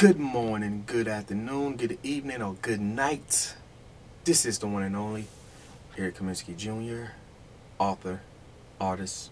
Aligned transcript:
Good 0.00 0.18
morning, 0.18 0.84
good 0.86 1.08
afternoon, 1.08 1.76
good 1.76 1.98
evening, 2.02 2.40
or 2.40 2.54
good 2.62 2.80
night. 2.80 3.54
This 4.24 4.46
is 4.46 4.58
the 4.58 4.66
one 4.66 4.82
and 4.82 4.96
only 4.96 5.26
Eric 5.98 6.16
Kaminsky 6.16 6.56
Jr., 6.56 7.12
author, 7.78 8.22
artist, 8.80 9.30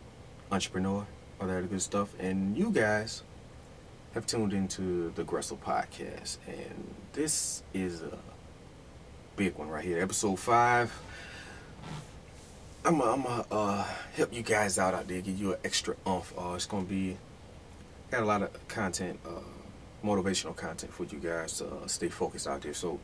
entrepreneur, 0.53 1.07
all 1.41 1.49
that 1.49 1.71
good 1.71 1.81
stuff. 1.81 2.11
And 2.21 2.55
you 2.55 2.71
guys 2.71 3.23
have 4.13 4.27
tuned 4.27 4.53
into 4.53 5.11
the 5.15 5.25
Gressel 5.25 5.57
Podcast. 5.57 6.37
And 6.47 6.95
this 7.15 7.63
is 7.73 8.03
a 8.03 8.19
big 9.37 9.57
one 9.57 9.71
right 9.71 9.83
here, 9.83 10.03
episode 10.03 10.39
five. 10.39 10.93
I'm 12.85 13.01
to 13.23 13.47
uh, 13.51 13.85
help 14.13 14.35
you 14.35 14.43
guys 14.43 14.79
out 14.79 14.93
out 14.93 15.09
there, 15.09 15.23
give 15.23 15.41
you 15.41 15.55
an 15.55 15.61
extra 15.65 15.97
umph. 16.05 16.35
Uh, 16.37 16.53
it's 16.53 16.67
to 16.85 16.91
be, 16.91 17.17
got 18.11 18.23
a 18.23 18.27
lot 18.27 18.43
of 18.43 18.69
content. 18.69 19.19
Uh, 19.27 19.41
motivational 20.05 20.55
content 20.55 20.93
for 20.93 21.05
you 21.05 21.19
guys 21.19 21.59
to 21.59 21.67
uh, 21.67 21.87
stay 21.87 22.09
focused 22.09 22.47
out 22.47 22.63
there. 22.63 22.75
So, 22.75 22.99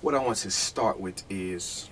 what 0.00 0.14
I 0.14 0.18
want 0.18 0.38
to 0.38 0.50
start 0.50 1.00
with 1.00 1.22
is 1.30 1.88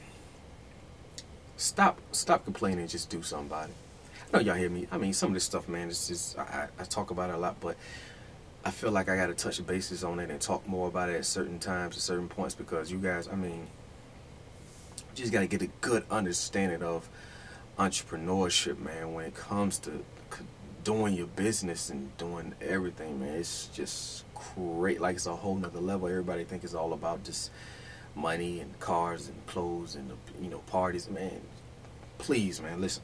stop 1.57 1.99
stop 2.13 2.45
complaining, 2.45 2.87
just 2.89 3.11
do 3.11 3.19
it. 3.19 3.33
I 3.33 3.69
know 4.33 4.41
y'all 4.41 4.55
hear 4.55 4.71
me. 4.71 4.87
I 4.91 4.99
mean, 4.99 5.13
some 5.13 5.29
of 5.29 5.35
this 5.35 5.45
stuff, 5.45 5.69
man, 5.69 5.89
it's 5.89 6.09
just 6.09 6.39
I, 6.39 6.69
I 6.79 6.85
talk 6.85 7.11
about 7.11 7.31
it 7.31 7.35
a 7.35 7.39
lot, 7.39 7.61
but 7.61 7.77
I 8.65 8.71
feel 8.71 8.91
like 8.91 9.09
I 9.09 9.17
got 9.17 9.27
to 9.27 9.35
touch 9.35 9.65
bases 9.67 10.05
on 10.05 10.21
it 10.21 10.31
and 10.31 10.41
talk 10.41 10.67
more 10.69 10.89
about 10.89 11.09
it 11.09 11.17
at 11.17 11.25
certain 11.25 11.59
times, 11.59 11.97
at 11.97 12.03
certain 12.03 12.29
points, 12.29 12.55
because 12.55 12.93
you 12.93 12.99
guys, 12.99 13.27
I 13.27 13.35
mean, 13.35 13.67
you 14.97 15.17
just 15.17 15.33
got 15.33 15.41
to 15.41 15.47
get 15.47 15.63
a 15.63 15.69
good 15.81 16.05
understanding 16.11 16.83
of 16.83 17.09
entrepreneurship, 17.79 18.79
man, 18.79 19.15
when 19.15 19.25
it 19.25 19.35
comes 19.35 19.79
to 19.81 20.05
doing 20.85 21.15
your 21.15 21.27
business 21.27 21.91
and 21.91 22.17
doing 22.17 22.55
everything, 22.61 23.21
man. 23.21 23.35
It's 23.35 23.67
just 23.69 24.25
great. 24.57 25.01
Like 25.01 25.17
it's 25.17 25.27
a 25.27 25.37
whole 25.37 25.57
nother 25.57 25.81
level. 25.81 26.09
Everybody 26.09 26.45
think 26.45 26.65
it's 26.65 26.75
all 26.75 26.93
about 26.93 27.25
just 27.25 27.51
money 28.15 28.61
and 28.61 28.79
cars 28.81 29.29
and 29.29 29.47
clothes 29.47 29.95
and 29.95 30.11
you 30.41 30.51
know 30.51 30.59
parties, 30.67 31.09
man. 31.09 31.41
Please, 32.19 32.61
man, 32.61 32.81
listen. 32.81 33.03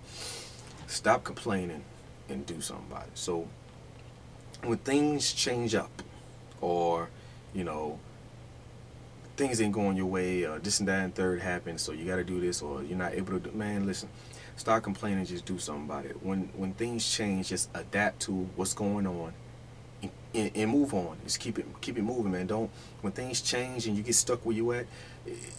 Stop 0.86 1.24
complaining 1.24 1.82
and 2.28 2.46
do 2.46 2.60
something 2.60 2.86
about 2.90 3.04
it. 3.04 3.18
So 3.18 3.48
when 4.62 4.78
things 4.78 5.32
change 5.32 5.74
up, 5.74 6.02
or 6.60 7.08
you 7.52 7.64
know 7.64 7.98
things 9.36 9.60
ain't 9.60 9.72
going 9.72 9.96
your 9.96 10.06
way, 10.06 10.44
or 10.44 10.58
this 10.58 10.80
and 10.80 10.88
that 10.88 11.04
and 11.04 11.14
third 11.14 11.40
happens, 11.40 11.82
so 11.82 11.92
you 11.92 12.04
got 12.04 12.16
to 12.16 12.24
do 12.24 12.40
this, 12.40 12.62
or 12.62 12.82
you're 12.82 12.98
not 12.98 13.14
able 13.14 13.32
to 13.32 13.40
do. 13.40 13.50
Man, 13.52 13.86
listen 13.86 14.08
Start 14.56 14.82
complaining, 14.82 15.24
just 15.26 15.44
do 15.44 15.58
something 15.58 15.84
about 15.84 16.06
it. 16.06 16.22
When 16.22 16.50
when 16.56 16.72
things 16.72 17.10
change, 17.10 17.48
just 17.48 17.68
adapt 17.74 18.20
to 18.22 18.32
what's 18.56 18.74
going 18.74 19.06
on 19.06 19.32
and, 20.02 20.10
and, 20.34 20.50
and, 20.54 20.70
move 20.70 20.94
on. 20.94 21.18
Just 21.24 21.40
keep 21.40 21.58
it 21.58 21.66
keep 21.80 21.98
it 21.98 22.02
moving, 22.02 22.32
man. 22.32 22.46
Don't 22.46 22.70
when 23.02 23.12
things 23.12 23.40
change 23.40 23.86
and 23.86 23.96
you 23.96 24.02
get 24.02 24.14
stuck 24.14 24.44
where 24.46 24.56
you 24.56 24.72
at, 24.72 24.86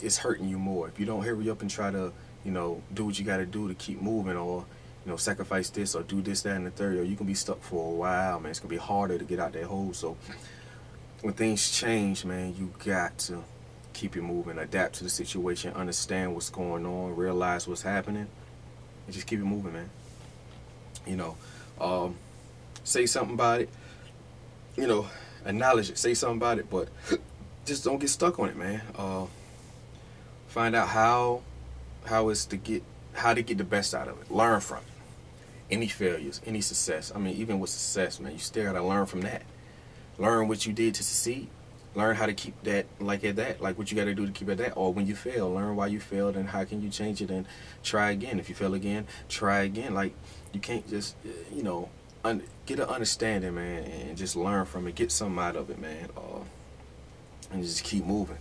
it's 0.02 0.18
hurting 0.18 0.50
you 0.50 0.58
more. 0.58 0.88
If 0.88 1.00
you 1.00 1.06
don't 1.06 1.24
hurry 1.24 1.50
up 1.50 1.62
and 1.62 1.70
try 1.70 1.92
to, 1.92 2.12
you 2.44 2.52
know, 2.52 2.82
do 2.94 3.06
what 3.06 3.20
you 3.20 3.26
got 3.26 3.38
to 3.38 3.46
do 3.46 3.68
to 3.68 3.74
keep 3.76 4.02
moving 4.02 4.36
or 4.36 4.66
you 5.08 5.12
know, 5.12 5.18
sacrifice 5.18 5.70
this 5.70 5.96
or 5.96 6.04
do 6.04 6.22
this, 6.22 6.42
that, 6.42 6.58
and 6.58 6.66
the 6.66 6.70
third, 6.70 6.98
or 6.98 7.04
you 7.04 7.16
can 7.16 7.26
be 7.26 7.34
stuck 7.34 7.62
for 7.62 7.94
a 7.94 7.96
while, 7.96 8.42
man. 8.42 8.50
It's 8.50 8.60
gonna 8.60 8.70
be 8.70 8.76
harder 8.76 9.18
to 9.18 9.24
get 9.24 9.40
out 9.40 9.54
that 9.54 9.64
hole. 9.64 9.94
So 9.94 10.18
when 11.22 11.34
things 11.34 11.72
change, 11.72 12.26
man, 12.26 12.54
you 12.58 12.74
got 12.84 13.18
to 13.20 13.42
keep 13.94 14.18
it 14.18 14.22
moving, 14.22 14.58
adapt 14.58 14.96
to 14.96 15.06
the 15.06 15.10
situation, 15.10 15.74
understand 15.76 16.34
what's 16.34 16.50
going 16.50 16.86
on, 16.86 17.16
realize 17.16 17.70
what's 17.70 17.84
happening, 17.84 18.28
and 19.08 19.16
just 19.16 19.26
keep 19.26 19.40
it 19.40 19.46
moving, 19.46 19.74
man. 19.74 19.90
You 21.08 21.16
know, 21.16 21.38
um, 21.82 22.16
say 22.84 23.08
something 23.08 23.34
about 23.34 23.62
it. 23.62 23.70
You 24.76 24.86
know, 24.86 25.08
acknowledge 25.46 25.90
it. 25.90 25.98
Say 25.98 26.14
something 26.14 26.38
about 26.38 26.60
it, 26.60 26.70
but 26.70 26.90
just 27.66 27.84
don't 27.84 27.98
get 27.98 28.10
stuck 28.10 28.38
on 28.38 28.50
it, 28.50 28.56
man. 28.56 28.82
Uh, 28.96 29.26
find 30.48 30.76
out 30.76 30.90
how 30.90 31.42
how 32.06 32.30
is 32.30 32.46
to 32.48 32.58
get 32.58 32.84
how 33.14 33.34
to 33.34 33.42
get 33.42 33.58
the 33.58 33.64
best 33.64 33.96
out 33.96 34.08
of 34.08 34.22
it. 34.22 34.30
Learn 34.30 34.60
from 34.60 34.80
it. 34.80 34.84
Any 35.72 35.88
failures, 35.88 36.42
any 36.46 36.62
success. 36.62 37.12
I 37.16 37.20
mean, 37.20 37.36
even 37.38 37.60
with 37.60 37.70
success, 37.70 38.20
man, 38.20 38.34
you 38.34 38.40
still 38.40 38.66
gotta 38.66 38.86
learn 38.86 39.06
from 39.06 39.22
that. 39.22 39.44
Learn 40.18 40.48
what 40.48 40.66
you 40.66 40.74
did 40.74 40.96
to 40.96 41.04
succeed 41.04 41.48
learn 41.98 42.16
how 42.16 42.28
to 42.28 42.34
keep 42.34 42.54
that 42.64 42.86
like 43.00 43.24
at 43.24 43.36
that 43.38 43.60
like 43.60 43.76
what 43.76 43.90
you 43.90 43.98
got 43.98 44.06
to 44.06 44.14
do 44.14 44.28
to 44.28 44.32
keep 44.32 44.48
at 44.50 44.60
that 44.60 44.74
or 44.78 44.94
when 44.94 45.08
you 45.08 45.16
fail 45.16 45.52
learn 45.52 45.76
why 45.76 45.88
you 45.88 46.00
failed 46.00 46.38
and 46.38 46.50
how 46.50 46.64
can 46.64 46.80
you 46.80 46.90
change 46.90 47.22
it 47.24 47.32
and 47.32 47.46
try 47.84 48.12
again. 48.12 48.40
If 48.40 48.50
you 48.50 48.56
fail 48.56 48.76
again 48.76 49.08
try 49.28 49.62
again. 49.62 49.96
Like 49.96 50.14
you 50.54 50.60
can't 50.60 50.88
just 50.88 51.16
you 51.52 51.64
know 51.64 51.90
un- 52.24 52.44
get 52.68 52.80
an 52.80 52.86
understanding 52.86 53.56
man 53.56 53.84
and 53.84 54.16
just 54.16 54.36
learn 54.36 54.66
from 54.66 54.88
it. 54.88 54.94
Get 54.94 55.12
something 55.12 55.44
out 55.44 55.56
of 55.56 55.72
it 55.72 55.80
man 55.80 56.10
uh, 56.16 56.44
and 57.52 57.64
just 57.64 57.84
keep 57.84 58.06
moving. 58.06 58.38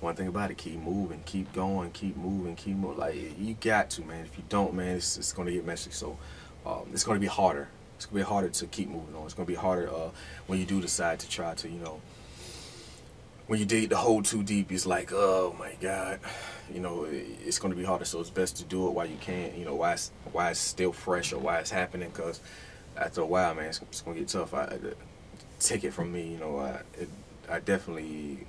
One 0.00 0.16
thing 0.16 0.26
about 0.26 0.50
it 0.50 0.58
keep 0.58 0.80
moving 0.80 1.22
keep 1.24 1.52
going 1.52 1.92
keep 1.92 2.16
moving 2.16 2.56
keep 2.56 2.76
moving 2.76 2.98
like 2.98 3.14
you 3.38 3.54
got 3.60 3.88
to 3.90 4.02
man. 4.02 4.24
If 4.24 4.36
you 4.36 4.42
don't 4.48 4.74
man 4.74 4.96
it's, 4.96 5.16
it's 5.16 5.32
going 5.32 5.46
to 5.46 5.52
get 5.52 5.64
messy. 5.64 5.92
So 5.92 6.18
um, 6.66 6.82
it's 6.92 7.04
going 7.04 7.16
to 7.16 7.20
be 7.20 7.28
harder. 7.28 7.68
It's 7.94 8.06
going 8.06 8.18
to 8.20 8.26
be 8.26 8.28
harder 8.28 8.48
to 8.48 8.66
keep 8.66 8.88
moving 8.88 9.14
on. 9.14 9.26
It's 9.26 9.34
going 9.34 9.46
to 9.46 9.52
be 9.52 9.56
harder 9.56 9.88
uh, 9.88 10.10
when 10.48 10.58
you 10.58 10.66
do 10.66 10.80
decide 10.80 11.20
to 11.20 11.28
try 11.30 11.54
to 11.54 11.68
you 11.68 11.78
know 11.78 12.00
when 13.46 13.60
you 13.60 13.66
dig 13.66 13.88
the 13.88 13.96
hole 13.96 14.22
too 14.22 14.42
deep, 14.42 14.72
it's 14.72 14.86
like, 14.86 15.12
oh 15.12 15.54
my 15.58 15.72
God, 15.80 16.20
you 16.72 16.80
know, 16.80 17.06
it's 17.08 17.58
going 17.58 17.72
to 17.72 17.78
be 17.78 17.84
harder. 17.84 18.04
So 18.04 18.20
it's 18.20 18.30
best 18.30 18.56
to 18.56 18.64
do 18.64 18.86
it 18.88 18.90
while 18.90 19.06
you 19.06 19.16
can, 19.20 19.56
you 19.58 19.64
know, 19.64 19.74
why 19.74 19.92
it's, 19.92 20.10
while 20.32 20.50
it's 20.50 20.60
still 20.60 20.92
fresh 20.92 21.32
or 21.32 21.38
why 21.38 21.58
it's 21.58 21.70
happening. 21.70 22.10
Because 22.10 22.40
after 22.96 23.20
a 23.20 23.26
while, 23.26 23.54
man, 23.54 23.66
it's, 23.66 23.80
it's 23.82 24.00
going 24.00 24.16
to 24.16 24.20
get 24.22 24.28
tough. 24.28 24.52
I, 24.52 24.78
take 25.60 25.84
it 25.84 25.92
from 25.92 26.12
me, 26.12 26.32
you 26.32 26.38
know, 26.38 26.58
I, 26.58 26.80
it, 26.98 27.08
I 27.48 27.60
definitely 27.60 28.46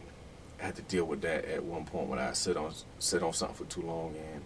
had 0.58 0.76
to 0.76 0.82
deal 0.84 1.06
with 1.06 1.22
that 1.22 1.46
at 1.46 1.64
one 1.64 1.86
point 1.86 2.08
when 2.08 2.20
I 2.20 2.34
sit 2.34 2.58
on 2.58 2.74
sit 3.00 3.22
on 3.22 3.32
something 3.32 3.56
for 3.56 3.72
too 3.72 3.84
long 3.84 4.16
and 4.34 4.44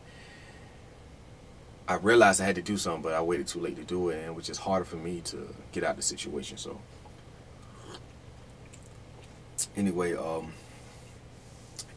I 1.88 1.96
realized 1.96 2.42
I 2.42 2.46
had 2.46 2.56
to 2.56 2.62
do 2.62 2.78
something, 2.78 3.02
but 3.02 3.14
I 3.14 3.22
waited 3.22 3.48
too 3.48 3.60
late 3.60 3.76
to 3.78 3.84
do 3.84 4.10
it, 4.10 4.24
and 4.24 4.36
which 4.36 4.50
is 4.50 4.58
harder 4.58 4.86
for 4.86 4.98
me 4.98 5.22
to 5.26 5.54
get 5.72 5.84
out 5.84 5.92
of 5.92 5.96
the 5.98 6.04
situation. 6.04 6.58
So 6.58 6.80
anyway, 9.76 10.16
um, 10.16 10.54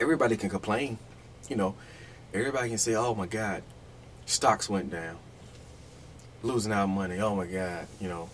everybody 0.01 0.37
can 0.37 0.51
complain. 0.51 0.99
You 1.49 1.57
know, 1.57 1.75
everybody 2.33 2.69
can 2.69 2.79
say, 2.79 2.95
"Oh 2.95 3.15
my 3.15 3.27
God, 3.27 3.63
stocks 4.27 4.69
went 4.69 4.91
down, 4.91 5.17
losing 6.43 6.73
our 6.73 6.87
money. 6.87 7.21
Oh 7.21 7.35
my 7.35 7.47
God, 7.47 7.87
you 8.01 8.09
know, 8.09 8.31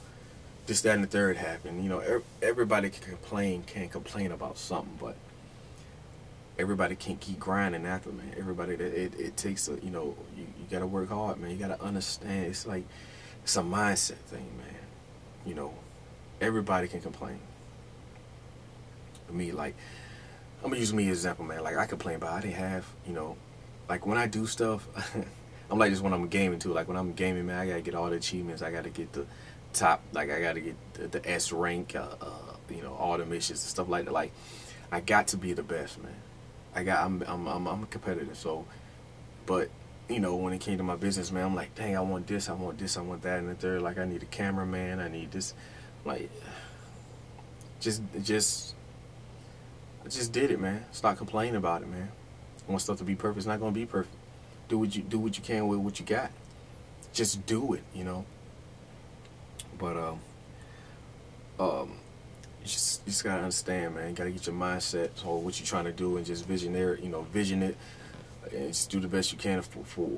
this, 0.66 0.80
that, 0.82 0.94
and 0.94 1.04
the 1.04 1.08
third 1.08 1.36
happened." 1.36 1.82
You 1.82 1.88
know, 1.88 2.22
everybody 2.42 2.90
can 2.90 3.02
complain, 3.02 3.62
can 3.64 3.88
complain 3.88 4.32
about 4.32 4.58
something, 4.58 4.96
but 5.00 5.16
everybody 6.58 6.94
can't 6.94 7.20
keep 7.20 7.38
grinding 7.38 7.86
after 7.86 8.10
man. 8.10 8.34
Everybody, 8.38 8.74
it, 8.74 9.18
it 9.18 9.36
takes 9.36 9.68
a, 9.68 9.72
you 9.82 9.90
know, 9.90 10.16
you, 10.36 10.42
you 10.42 10.66
got 10.70 10.80
to 10.80 10.86
work 10.86 11.08
hard, 11.08 11.40
man. 11.40 11.50
You 11.50 11.56
got 11.56 11.76
to 11.76 11.82
understand. 11.82 12.46
It's 12.46 12.66
like 12.66 12.84
it's 13.42 13.56
a 13.56 13.62
mindset 13.62 14.18
thing, 14.28 14.46
man. 14.58 14.66
You 15.46 15.54
know, 15.54 15.74
everybody 16.40 16.86
can 16.86 17.00
complain 17.00 17.40
me. 19.32 19.52
Like, 19.52 19.74
I'm 20.62 20.70
gonna 20.70 20.80
use 20.80 20.92
me 20.92 21.04
as 21.04 21.08
an 21.08 21.30
example, 21.30 21.44
man. 21.44 21.62
Like, 21.62 21.76
I 21.76 21.86
complain 21.86 22.16
about 22.16 22.32
I 22.32 22.40
didn't 22.40 22.54
have, 22.54 22.86
you 23.06 23.12
know, 23.12 23.36
like 23.88 24.06
when 24.06 24.18
I 24.18 24.26
do 24.26 24.46
stuff, 24.46 24.86
I'm 25.70 25.78
like 25.78 25.90
just 25.90 26.02
when 26.02 26.12
I'm 26.12 26.28
gaming 26.28 26.58
too. 26.58 26.72
Like 26.72 26.88
when 26.88 26.96
I'm 26.96 27.12
gaming, 27.12 27.46
man, 27.46 27.58
I 27.58 27.66
gotta 27.66 27.80
get 27.80 27.94
all 27.94 28.10
the 28.10 28.16
achievements. 28.16 28.62
I 28.62 28.70
gotta 28.70 28.90
get 28.90 29.12
the 29.12 29.26
top. 29.72 30.02
Like 30.12 30.30
I 30.30 30.40
gotta 30.40 30.60
get 30.60 30.94
the, 30.94 31.08
the 31.08 31.28
S 31.28 31.52
rank. 31.52 31.94
Uh, 31.94 32.08
uh, 32.20 32.50
you 32.68 32.82
know, 32.82 32.94
all 32.94 33.18
the 33.18 33.26
missions 33.26 33.62
and 33.62 33.68
stuff 33.68 33.88
like 33.88 34.04
that. 34.04 34.12
Like, 34.12 34.32
I 34.92 35.00
got 35.00 35.28
to 35.28 35.36
be 35.36 35.52
the 35.52 35.62
best, 35.62 36.02
man. 36.02 36.14
I 36.74 36.84
got. 36.84 37.04
I'm. 37.04 37.22
I'm. 37.26 37.46
I'm, 37.46 37.66
I'm 37.66 37.86
competitive. 37.86 38.36
So, 38.36 38.64
but 39.46 39.70
you 40.08 40.20
know, 40.20 40.36
when 40.36 40.52
it 40.52 40.60
came 40.60 40.78
to 40.78 40.84
my 40.84 40.96
business, 40.96 41.30
man, 41.30 41.44
I'm 41.44 41.54
like, 41.54 41.74
dang, 41.74 41.96
I 41.96 42.00
want 42.00 42.26
this, 42.26 42.48
I 42.48 42.52
want 42.52 42.78
this, 42.78 42.96
I 42.96 43.00
want 43.00 43.22
that, 43.22 43.38
and 43.38 43.48
the 43.48 43.54
third. 43.54 43.82
Like, 43.82 43.98
I 43.98 44.04
need 44.04 44.22
a 44.22 44.26
cameraman. 44.26 44.98
I 45.00 45.08
need 45.08 45.30
this. 45.30 45.54
Like, 46.04 46.30
just, 47.80 48.02
just 48.22 48.74
I 50.04 50.08
just 50.08 50.32
did 50.32 50.50
it, 50.50 50.60
man. 50.60 50.84
Stop 50.92 51.18
complaining 51.18 51.56
about 51.56 51.82
it, 51.82 51.88
man. 51.88 52.10
I 52.66 52.70
want 52.70 52.82
stuff 52.82 52.98
to 52.98 53.04
be 53.04 53.14
perfect. 53.14 53.38
It's 53.38 53.46
not 53.46 53.60
gonna 53.60 53.72
be 53.72 53.86
perfect. 53.86 54.14
Do 54.68 54.78
what 54.78 54.94
you 54.94 55.02
do 55.02 55.18
what 55.18 55.36
you 55.36 55.42
can 55.42 55.68
with 55.68 55.80
what 55.80 56.00
you 56.00 56.06
got. 56.06 56.30
Just 57.12 57.44
do 57.46 57.74
it, 57.74 57.82
you 57.94 58.04
know. 58.04 58.24
But 59.78 59.96
um, 59.96 60.20
um, 61.58 61.90
you 62.60 62.66
just 62.66 63.02
you 63.06 63.10
just 63.10 63.24
gotta 63.24 63.42
understand, 63.42 63.94
man. 63.94 64.10
You 64.10 64.14
gotta 64.14 64.30
get 64.30 64.46
your 64.46 64.54
mindset 64.54 65.10
on 65.26 65.44
what 65.44 65.58
you're 65.58 65.66
trying 65.66 65.84
to 65.84 65.92
do 65.92 66.16
and 66.16 66.24
just 66.26 66.46
visionary, 66.46 67.02
you 67.02 67.08
know, 67.08 67.22
vision 67.22 67.62
it, 67.62 67.76
and 68.52 68.68
just 68.68 68.90
do 68.90 69.00
the 69.00 69.08
best 69.08 69.32
you 69.32 69.38
can 69.38 69.62
for, 69.62 69.84
for, 69.84 70.10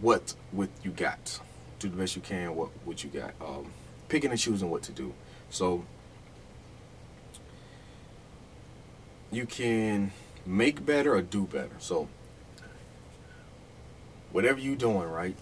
what 0.00 0.34
what 0.52 0.68
you 0.82 0.90
got. 0.90 1.40
Do 1.78 1.88
the 1.88 1.96
best 1.96 2.16
you 2.16 2.22
can 2.22 2.54
what 2.54 2.70
what 2.84 3.04
you 3.04 3.10
got. 3.10 3.34
Um, 3.40 3.70
picking 4.08 4.30
and 4.30 4.40
choosing 4.40 4.70
what 4.70 4.82
to 4.84 4.92
do. 4.92 5.12
So 5.50 5.84
you 9.30 9.46
can 9.46 10.12
make 10.46 10.84
better 10.84 11.14
or 11.14 11.22
do 11.22 11.46
better. 11.46 11.76
So 11.78 12.08
whatever 14.32 14.58
you're 14.58 14.76
doing, 14.76 15.08
right? 15.08 15.36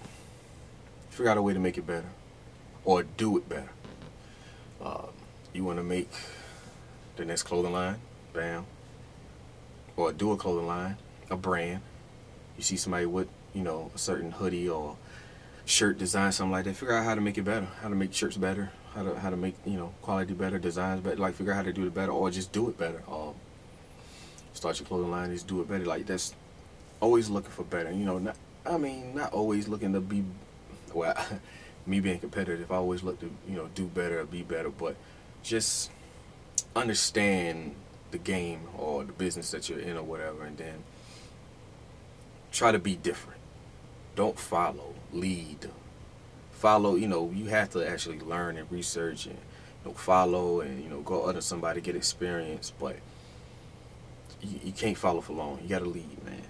Figure 1.11 1.31
out 1.31 1.39
a 1.39 1.43
way 1.43 1.53
to 1.53 1.59
make 1.61 1.79
it 1.79 1.87
better 1.87 2.09
or 2.85 3.03
do 3.03 3.37
it 3.37 3.49
better. 3.49 3.71
Uh, 4.83 5.07
you 5.53 5.65
want 5.65 5.79
to 5.79 5.83
make 5.83 6.11
the 7.17 7.25
next 7.25 7.45
clothing 7.45 7.73
line, 7.73 7.97
bam. 8.33 8.67
Or 9.97 10.13
do 10.13 10.33
a 10.33 10.37
clothing 10.37 10.67
line, 10.67 10.99
a 11.31 11.37
brand. 11.37 11.81
You 12.57 12.63
see 12.63 12.77
somebody 12.77 13.07
with, 13.07 13.29
you 13.55 13.63
know, 13.63 13.91
a 13.95 13.99
certain 13.99 14.31
hoodie 14.33 14.69
or 14.69 14.97
shirt 15.65 15.99
design, 15.99 16.33
something 16.33 16.53
like 16.53 16.65
that. 16.65 16.77
Figure 16.77 16.95
out 16.95 17.05
how 17.05 17.15
to 17.15 17.21
make 17.21 17.39
it 17.39 17.45
better, 17.45 17.67
how 17.81 17.89
to 17.89 17.95
make 17.95 18.13
shirts 18.13 18.37
better, 18.37 18.71
how 18.95 19.03
to 19.03 19.19
how 19.19 19.31
to 19.31 19.37
make 19.37 19.55
you 19.65 19.77
know 19.77 19.93
quality 20.03 20.35
better, 20.35 20.59
designs 20.59 21.01
better. 21.01 21.17
Like 21.17 21.35
figure 21.35 21.53
out 21.53 21.57
how 21.57 21.63
to 21.63 21.73
do 21.73 21.87
it 21.87 21.95
better, 21.95 22.13
or 22.13 22.31
just 22.31 22.53
do 22.53 22.69
it 22.69 22.79
better. 22.79 23.03
Um, 23.09 23.35
start 24.57 24.79
your 24.79 24.87
clothing 24.87 25.11
line, 25.11 25.33
just 25.33 25.47
do 25.47 25.61
it 25.61 25.69
better. 25.69 25.85
Like 25.85 26.07
that's 26.07 26.35
always 27.01 27.29
looking 27.29 27.51
for 27.51 27.65
better. 27.65 27.91
You 27.91 28.05
know, 28.05 28.19
not, 28.19 28.37
I 28.65 28.79
mean, 28.79 29.15
not 29.15 29.33
always 29.33 29.69
looking 29.69 29.93
to 29.93 30.01
be 30.01 30.25
well. 30.93 31.17
me 31.87 32.01
being 32.01 32.19
competitive, 32.19 32.73
I 32.73 32.77
always 32.77 33.03
look 33.03 33.21
to 33.21 33.31
you 33.49 33.57
know 33.57 33.69
do 33.75 33.87
better, 33.87 34.25
be 34.25 34.43
better, 34.43 34.71
but 34.71 34.97
just 35.43 35.91
understand 36.75 37.75
the 38.11 38.19
game 38.19 38.63
or 38.77 39.05
the 39.05 39.13
business 39.13 39.51
that 39.53 39.69
you're 39.69 39.79
in 39.79 39.97
or 39.97 40.03
whatever, 40.03 40.45
and 40.45 40.57
then 40.57 40.83
try 42.53 42.73
to 42.73 42.79
be 42.79 42.97
different. 42.97 43.41
Don't 44.17 44.39
follow, 44.39 44.95
lead. 45.13 45.71
Follow, 46.53 46.97
you 46.97 47.07
know, 47.07 47.31
you 47.35 47.47
have 47.47 47.71
to 47.71 47.89
actually 47.89 48.19
learn 48.21 48.57
and 48.57 48.71
research 48.73 49.27
and 49.27 49.37
you 49.85 49.91
know, 49.91 49.95
follow 49.95 50.61
and 50.61 50.83
you 50.83 50.89
know 50.89 51.01
go 51.03 51.27
under 51.29 51.41
somebody 51.41 51.81
get 51.81 51.95
experience, 51.95 52.73
but 52.81 52.97
you, 54.41 54.61
you 54.65 54.73
can't 54.73 54.97
follow 54.97 55.21
for 55.21 55.33
long. 55.33 55.59
You 55.63 55.69
got 55.69 55.81
to 55.81 55.87
lead, 55.87 56.25
man. 56.25 56.43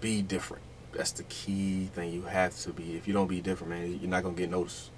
Be 0.00 0.22
different. 0.22 0.62
That's 0.92 1.12
the 1.12 1.22
key 1.24 1.86
thing. 1.94 2.12
You 2.12 2.22
have 2.22 2.56
to 2.60 2.70
be. 2.70 2.96
If 2.96 3.06
you 3.06 3.14
don't 3.14 3.28
be 3.28 3.40
different, 3.40 3.70
man, 3.72 3.98
you're 4.00 4.10
not 4.10 4.22
gonna 4.22 4.34
get 4.34 4.50
noticed. 4.50 4.90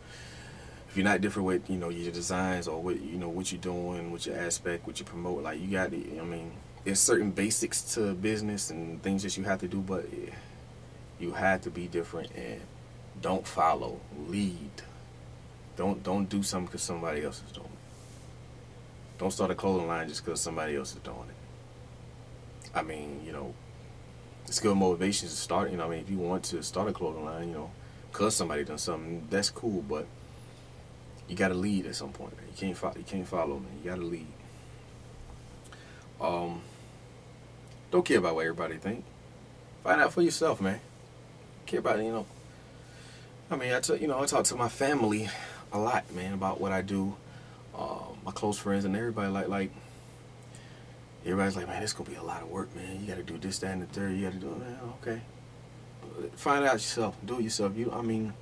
If 0.89 0.97
you're 0.97 1.05
not 1.05 1.21
different 1.21 1.47
with 1.47 1.71
you 1.71 1.77
know 1.77 1.89
your 1.91 2.13
designs 2.13 2.69
or 2.69 2.83
what 2.83 3.01
you 3.01 3.19
know 3.19 3.29
what 3.29 3.53
you're 3.53 3.61
doing, 3.61 4.11
what 4.11 4.25
your 4.27 4.37
aspect, 4.37 4.87
what 4.87 4.99
you 4.99 5.05
promote, 5.05 5.43
like 5.43 5.61
you 5.61 5.69
got 5.69 5.91
to. 5.91 5.97
I 5.97 6.25
mean, 6.25 6.53
there's 6.85 7.01
certain 7.01 7.31
basics 7.31 7.95
to 7.95 8.15
business 8.15 8.71
and 8.71 9.03
things 9.03 9.23
that 9.23 9.37
you 9.37 9.45
have 9.45 9.61
to 9.61 9.69
do, 9.69 9.81
but 9.81 10.07
you 11.21 11.33
have 11.33 11.61
to 11.63 11.71
be 11.71 11.87
different 11.89 12.31
and 12.35 12.61
don't 13.21 13.47
follow, 13.47 14.01
lead. 14.29 14.83
Don't 15.77 16.03
don't 16.03 16.29
do 16.29 16.43
something 16.43 16.67
because 16.67 16.83
somebody 16.83 17.25
else 17.25 17.43
is 17.47 17.53
doing 17.53 17.67
it. 17.67 19.19
Don't 19.19 19.31
start 19.31 19.51
a 19.51 19.55
clothing 19.55 19.87
line 19.87 20.09
just 20.09 20.25
because 20.25 20.41
somebody 20.41 20.77
else 20.77 20.95
is 20.95 21.01
doing 21.01 21.29
it. 21.29 21.42
I 22.75 22.83
mean, 22.83 23.23
you 23.25 23.33
know, 23.33 23.55
it's 24.47 24.61
good 24.61 24.77
motivation 24.77 25.29
to 25.29 25.35
start. 25.35 25.71
You 25.71 25.77
know, 25.77 25.87
I 25.87 25.91
mean, 25.91 26.01
if 26.01 26.11
you 26.11 26.19
want 26.19 26.45
to 26.45 26.63
start 26.63 26.89
a 26.89 26.93
clothing 26.93 27.25
line, 27.25 27.49
you 27.49 27.55
know, 27.55 27.71
cause 28.13 28.35
somebody 28.35 28.65
done 28.65 28.79
something, 28.79 29.27
that's 29.31 29.51
cool. 29.51 29.83
But 29.83 30.07
you 31.29 31.37
got 31.37 31.49
to 31.49 31.55
lead 31.55 31.87
at 31.87 31.97
some 31.97 32.13
point. 32.13 32.35
You 32.49 32.57
can't 32.57 32.77
follow. 32.77 32.95
You 32.97 33.05
can't 33.05 33.27
follow, 33.27 33.59
man. 33.59 33.73
You 33.83 33.91
got 33.91 33.97
to 33.97 34.03
lead. 34.03 34.27
Um, 36.21 36.61
don't 37.91 38.05
care 38.05 38.19
about 38.19 38.35
what 38.35 38.43
everybody 38.43 38.77
think. 38.77 39.05
Find 39.83 40.01
out 40.01 40.13
for 40.13 40.23
yourself, 40.23 40.61
man. 40.61 40.81
Care 41.67 41.81
about 41.81 41.99
you 41.99 42.13
know. 42.13 42.27
I 43.51 43.57
mean, 43.57 43.73
I 43.73 43.81
t- 43.81 43.97
you 43.97 44.07
know 44.07 44.23
I 44.23 44.27
talk 44.27 44.45
to 44.45 44.57
my 44.57 44.69
family 44.69 45.29
a 45.73 45.79
lot, 45.79 46.11
man, 46.15 46.35
about 46.35 46.61
what 46.61 46.73
I 46.73 46.83
do. 46.83 47.17
Uh, 47.77 48.05
my 48.25 48.31
close 48.31 48.59
friends 48.59 48.85
and 48.85 48.95
everybody 48.95 49.31
like 49.31 49.49
like 49.49 49.71
everybody's 51.25 51.57
like, 51.57 51.69
man, 51.69 51.83
it's 51.83 51.93
gonna 51.93 52.11
be 52.11 52.17
a 52.17 52.23
lot 52.23 52.43
of 52.43 52.49
work, 52.51 52.75
man. 52.75 53.01
You 53.01 53.07
got 53.07 53.17
to 53.17 53.23
do 53.23 53.39
this, 53.39 53.59
that, 53.61 53.73
and 53.73 53.83
the 53.83 53.87
third. 53.87 54.15
You 54.15 54.25
got 54.25 54.33
to 54.33 54.39
do 54.39 54.53
it, 54.53 54.59
man. 54.59 54.79
Okay, 55.01 55.21
find 56.37 56.65
out 56.65 56.75
yourself. 56.75 57.17
Do 57.25 57.39
it 57.39 57.43
yourself. 57.43 57.77
You, 57.77 57.93
I 57.93 58.03
mean, 58.03 58.33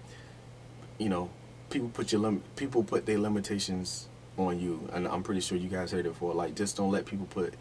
you 0.99 1.09
know, 1.09 1.31
people 1.69 1.89
put 1.89 2.13
your 2.13 2.21
lim- 2.21 2.43
people 2.57 2.83
put 2.83 3.07
their 3.07 3.19
limitations 3.19 4.09
on 4.37 4.59
you, 4.61 4.89
and 4.93 5.07
I'm 5.07 5.23
pretty 5.23 5.41
sure 5.41 5.59
you 5.59 5.69
guys 5.69 5.93
heard 5.93 6.07
it 6.07 6.11
before. 6.11 6.35
Like, 6.35 6.55
just 6.55 6.77
don't 6.77 6.91
let 6.91 7.07
people 7.07 7.27
put 7.27 7.55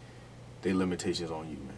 their 0.62 0.74
limitations 0.74 1.30
on 1.30 1.50
you, 1.50 1.56
man. 1.56 1.76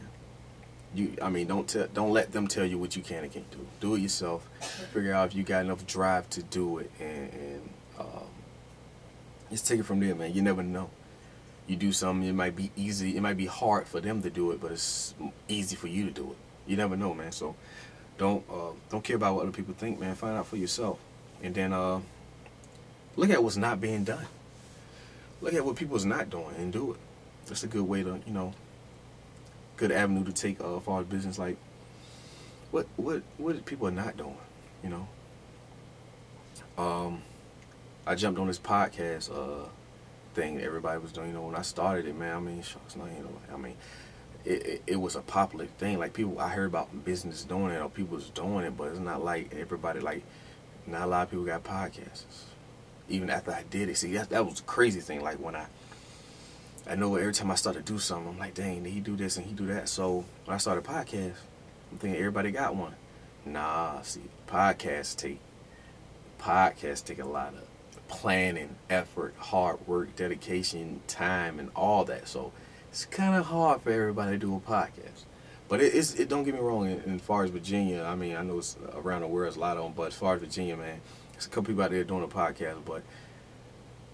You, 0.95 1.17
I 1.23 1.31
mean, 1.31 1.47
don't 1.47 1.67
tell, 1.67 1.87
don't 1.95 2.12
let 2.12 2.33
them 2.33 2.47
tell 2.47 2.67
you 2.67 2.79
what 2.79 2.97
you 2.97 3.03
can 3.03 3.25
and 3.25 3.33
can't 3.33 3.50
do. 3.50 3.67
Do 3.81 3.95
it 3.95 4.00
yourself. 4.00 4.49
Figure 4.93 5.15
out 5.15 5.31
if 5.31 5.35
you 5.35 5.43
got 5.43 5.65
enough 5.65 5.87
drive 5.87 6.29
to 6.31 6.43
do 6.43 6.79
it, 6.79 6.91
and, 7.00 7.33
and 7.33 7.71
um, 7.99 8.27
just 9.50 9.67
take 9.67 9.81
it 9.81 9.85
from 9.85 10.00
there, 10.00 10.15
man. 10.15 10.35
You 10.35 10.43
never 10.43 10.62
know 10.62 10.91
you 11.73 11.77
do 11.77 11.93
something, 11.93 12.29
it 12.29 12.35
might 12.35 12.55
be 12.55 12.71
easy, 12.77 13.17
it 13.17 13.21
might 13.21 13.37
be 13.37 13.47
hard 13.47 13.89
for 13.89 14.01
them 14.01 14.23
to 14.23 14.31
do 14.31 14.53
it, 14.53 14.61
but 14.61 14.71
it's 14.71 15.15
easy 15.49 15.75
for 15.75 15.89
you 15.89 16.05
to 16.05 16.11
do 16.11 16.31
it. 16.31 16.37
You 16.67 16.77
never 16.77 16.97
know, 16.97 17.13
man. 17.15 17.33
So 17.33 17.57
don't 18.19 18.45
uh, 18.49 18.71
don't 18.91 19.03
care 19.03 19.17
about 19.17 19.35
what 19.35 19.43
other 19.43 19.53
people 19.53 19.75
think, 19.75 19.99
man. 19.99 20.15
Find 20.15 20.37
out 20.37 20.47
for 20.47 20.57
yourself, 20.57 21.01
and 21.43 21.55
then 21.55 21.73
uh, 21.73 22.01
look 23.17 23.31
at 23.31 23.43
what's 23.43 23.57
not 23.57 23.81
being 23.81 24.05
done. 24.05 24.27
Look 25.41 25.55
at 25.55 25.65
what 25.65 25.75
people 25.75 25.97
people's 25.97 26.05
not 26.05 26.31
doing 26.31 26.55
and 26.57 26.73
do 26.73 26.93
it. 26.93 26.99
That's 27.47 27.65
a 27.65 27.67
good 27.67 27.83
way 27.83 28.05
to, 28.05 28.21
you 28.25 28.33
know, 28.33 28.55
good 29.77 29.91
avenue 29.91 30.25
to 30.25 30.33
take 30.33 30.61
uh, 30.61 30.77
as 30.77 31.07
business. 31.07 31.39
Like, 31.39 31.57
what 32.71 32.87
what 32.97 33.23
what 33.39 33.65
people 33.67 33.89
are 33.89 33.93
not 33.93 34.17
doing, 34.17 34.37
you 34.85 34.91
know. 34.91 35.09
Um, 36.79 37.23
I 38.07 38.15
jumped 38.15 38.39
on 38.39 38.47
this 38.47 38.59
podcast. 38.59 39.31
Uh, 39.31 39.69
thing 40.34 40.61
everybody 40.61 41.00
was 41.00 41.12
doing. 41.12 41.29
You 41.29 41.34
know, 41.34 41.43
when 41.43 41.56
I 41.56 41.62
started 41.62 42.06
it, 42.06 42.17
man, 42.17 42.37
I 42.37 42.40
mean, 42.40 42.62
shucks, 42.62 42.96
no, 42.96 43.05
you 43.05 43.23
know, 43.23 43.38
I 43.52 43.56
mean, 43.56 43.76
it, 44.44 44.67
it, 44.67 44.82
it, 44.87 44.96
was 44.96 45.17
a 45.17 45.20
popular 45.20 45.67
thing. 45.67 45.99
Like 45.99 46.12
people, 46.14 46.38
I 46.38 46.49
heard 46.49 46.67
about 46.67 47.05
business 47.05 47.44
doing 47.44 47.73
it 47.73 47.81
or 47.81 47.88
people 47.88 48.17
was 48.17 48.31
doing 48.31 48.64
it, 48.64 48.76
but 48.76 48.88
it's 48.88 48.99
not 48.99 49.25
like 49.25 49.55
everybody. 49.55 50.00
Like, 50.00 50.23
not 50.87 51.02
a 51.02 51.06
lot 51.06 51.23
of 51.25 51.31
people 51.31 51.44
got 51.44 51.62
podcasts. 51.64 52.25
Even 53.08 53.31
after 53.31 53.52
I 53.52 53.64
did 53.70 53.88
it, 53.88 53.96
see, 53.96 54.12
that 54.14 54.31
that 54.31 54.44
was 54.44 54.61
a 54.61 54.64
crazy 54.64 55.00
thing. 55.00 55.23
Like 55.23 55.38
when 55.38 55.55
I, 55.55 55.67
I 56.88 56.94
know 56.94 57.14
every 57.17 57.32
time 57.32 57.50
I 57.50 57.55
start 57.55 57.76
to 57.76 57.82
do 57.82 57.99
something, 57.99 58.32
I'm 58.32 58.38
like, 58.38 58.55
dang, 58.55 58.82
did 58.82 58.93
he 58.93 59.00
do 59.00 59.17
this 59.17 59.37
and 59.37 59.46
he 59.46 59.52
do 59.52 59.67
that. 59.67 59.88
So 59.88 60.25
when 60.44 60.55
I 60.55 60.58
started 60.58 60.85
podcast, 60.85 61.35
I'm 61.90 61.99
thinking 61.99 62.19
everybody 62.19 62.50
got 62.50 62.75
one. 62.75 62.94
Nah, 63.44 64.02
see, 64.02 64.23
podcasts 64.49 65.17
take 65.17 65.40
podcasts 66.38 67.05
take 67.05 67.20
a 67.20 67.25
lot 67.25 67.55
of 67.55 67.72
planning, 68.12 68.76
effort, 68.91 69.35
hard 69.38 69.85
work, 69.88 70.14
dedication, 70.14 71.00
time, 71.09 71.59
and 71.59 71.70
all 71.75 72.05
that. 72.05 72.29
So 72.29 72.53
it's 72.91 73.06
kind 73.06 73.35
of 73.35 73.47
hard 73.47 73.81
for 73.81 73.91
everybody 73.91 74.32
to 74.32 74.38
do 74.38 74.55
a 74.55 74.61
podcast. 74.61 75.25
But 75.69 75.81
it, 75.81 75.94
it's 75.94 76.14
it. 76.14 76.29
Don't 76.29 76.44
get 76.44 76.55
me 76.55 76.61
wrong. 76.61 76.88
In, 76.88 77.00
in 77.05 77.19
far 77.19 77.43
as 77.43 77.50
Virginia, 77.50 78.05
I 78.05 78.14
mean, 78.14 78.37
I 78.37 78.43
know 78.43 78.59
it's 78.59 78.76
around 78.94 79.23
the 79.23 79.26
world, 79.26 79.47
there's 79.47 79.56
a 79.56 79.61
lot 79.61 79.79
of 79.79 79.85
them. 79.85 79.94
But 79.97 80.09
as 80.09 80.14
far 80.14 80.35
as 80.35 80.41
Virginia, 80.41 80.76
man, 80.76 81.00
there's 81.32 81.47
a 81.47 81.49
couple 81.49 81.64
people 81.64 81.82
out 81.82 81.91
there 81.91 82.05
doing 82.05 82.23
a 82.23 82.29
podcast. 82.29 82.85
But 82.85 83.03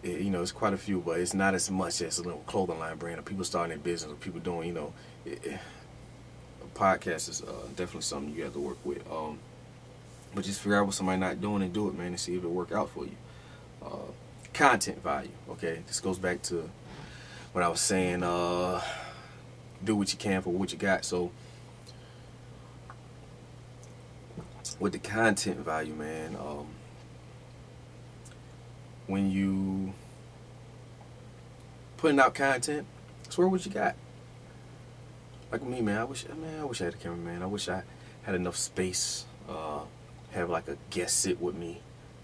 it, 0.04 0.20
you 0.20 0.30
know, 0.30 0.42
it's 0.42 0.52
quite 0.52 0.72
a 0.72 0.78
few. 0.78 1.00
But 1.00 1.18
it's 1.18 1.34
not 1.34 1.54
as 1.54 1.68
much 1.68 2.00
as 2.00 2.18
a 2.18 2.22
little 2.22 2.44
clothing 2.46 2.78
line 2.78 2.96
brand 2.96 3.18
or 3.18 3.22
people 3.22 3.44
starting 3.44 3.74
a 3.74 3.78
business 3.78 4.12
or 4.12 4.14
people 4.14 4.40
doing. 4.40 4.68
You 4.68 4.74
know, 4.74 4.92
it, 5.26 5.58
a 6.62 6.78
podcast 6.78 7.28
is 7.28 7.42
uh, 7.42 7.66
definitely 7.74 8.02
something 8.02 8.32
you 8.32 8.44
have 8.44 8.52
to 8.52 8.60
work 8.60 8.78
with. 8.84 9.02
Um, 9.10 9.40
but 10.36 10.44
just 10.44 10.60
figure 10.60 10.78
out 10.78 10.86
what 10.86 10.94
somebody 10.94 11.18
not 11.18 11.40
doing 11.40 11.62
and 11.62 11.72
do 11.72 11.88
it, 11.88 11.98
man, 11.98 12.08
and 12.08 12.20
see 12.20 12.36
if 12.36 12.44
it 12.44 12.48
work 12.48 12.70
out 12.70 12.90
for 12.90 13.04
you 13.04 13.16
uh, 13.90 14.12
content 14.52 15.02
value. 15.02 15.30
Okay, 15.50 15.82
this 15.86 16.00
goes 16.00 16.18
back 16.18 16.42
to 16.42 16.68
what 17.52 17.64
I 17.64 17.68
was 17.68 17.80
saying. 17.80 18.22
Uh, 18.22 18.82
do 19.84 19.96
what 19.96 20.12
you 20.12 20.18
can 20.18 20.42
for 20.42 20.50
what 20.50 20.72
you 20.72 20.78
got. 20.78 21.04
So 21.04 21.30
with 24.78 24.92
the 24.92 24.98
content 24.98 25.58
value, 25.58 25.94
man, 25.94 26.36
um, 26.36 26.66
when 29.06 29.30
you 29.30 29.92
putting 31.96 32.20
out 32.20 32.34
content, 32.34 32.86
swear 33.28 33.48
what 33.48 33.64
you 33.64 33.72
got. 33.72 33.96
Like 35.50 35.62
me, 35.62 35.80
man. 35.80 35.98
I 35.98 36.04
wish, 36.04 36.26
man, 36.28 36.60
I 36.60 36.64
wish 36.64 36.80
I 36.80 36.84
had 36.84 36.94
a 36.94 36.98
camera, 36.98 37.16
man. 37.16 37.42
I 37.42 37.46
wish 37.46 37.68
I 37.68 37.82
had 38.22 38.34
enough 38.34 38.56
space. 38.56 39.24
Uh, 39.48 39.80
have 40.32 40.50
like 40.50 40.68
a 40.68 40.76
guest 40.90 41.20
sit 41.20 41.40
with 41.40 41.54
me. 41.54 41.80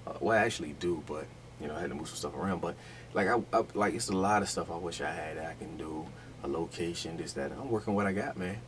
Uh, 0.06 0.12
well, 0.21 0.38
I 0.38 0.44
actually 0.44 0.75
do, 0.78 1.02
but 1.06 1.26
you 1.61 1.68
know, 1.68 1.75
I 1.75 1.80
had 1.80 1.90
to 1.90 1.96
move 1.96 2.08
some 2.08 2.16
stuff 2.16 2.34
around. 2.34 2.61
But 2.61 2.75
like 3.12 3.28
I, 3.28 3.40
I, 3.52 3.64
like 3.75 3.94
it's 3.94 4.08
a 4.08 4.16
lot 4.16 4.42
of 4.42 4.49
stuff 4.49 4.70
I 4.70 4.76
wish 4.76 5.00
I 5.00 5.11
had 5.11 5.38
I 5.38 5.54
can 5.54 5.76
do. 5.76 6.06
A 6.42 6.49
location, 6.49 7.16
this, 7.16 7.32
that. 7.32 7.52
I'm 7.52 7.70
working 7.70 7.94
what 7.94 8.06
I 8.06 8.12
got, 8.12 8.37
man. 8.37 8.58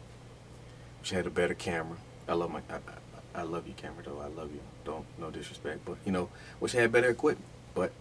Wish 1.00 1.12
I 1.12 1.16
had 1.16 1.26
a 1.26 1.30
better 1.30 1.52
camera. 1.52 1.98
I 2.26 2.32
love 2.32 2.50
my 2.50 2.60
I, 2.70 2.78
I, 3.34 3.42
love 3.42 3.68
you 3.68 3.74
camera 3.74 4.02
though. 4.02 4.18
I 4.18 4.28
love 4.28 4.50
you. 4.50 4.60
Don't 4.86 5.04
no 5.18 5.30
disrespect. 5.30 5.80
But 5.84 5.98
you 6.06 6.10
know, 6.10 6.30
wish 6.58 6.74
I 6.74 6.80
had 6.80 6.90
better 6.90 7.10
equipment. 7.10 7.46
But 7.74 7.92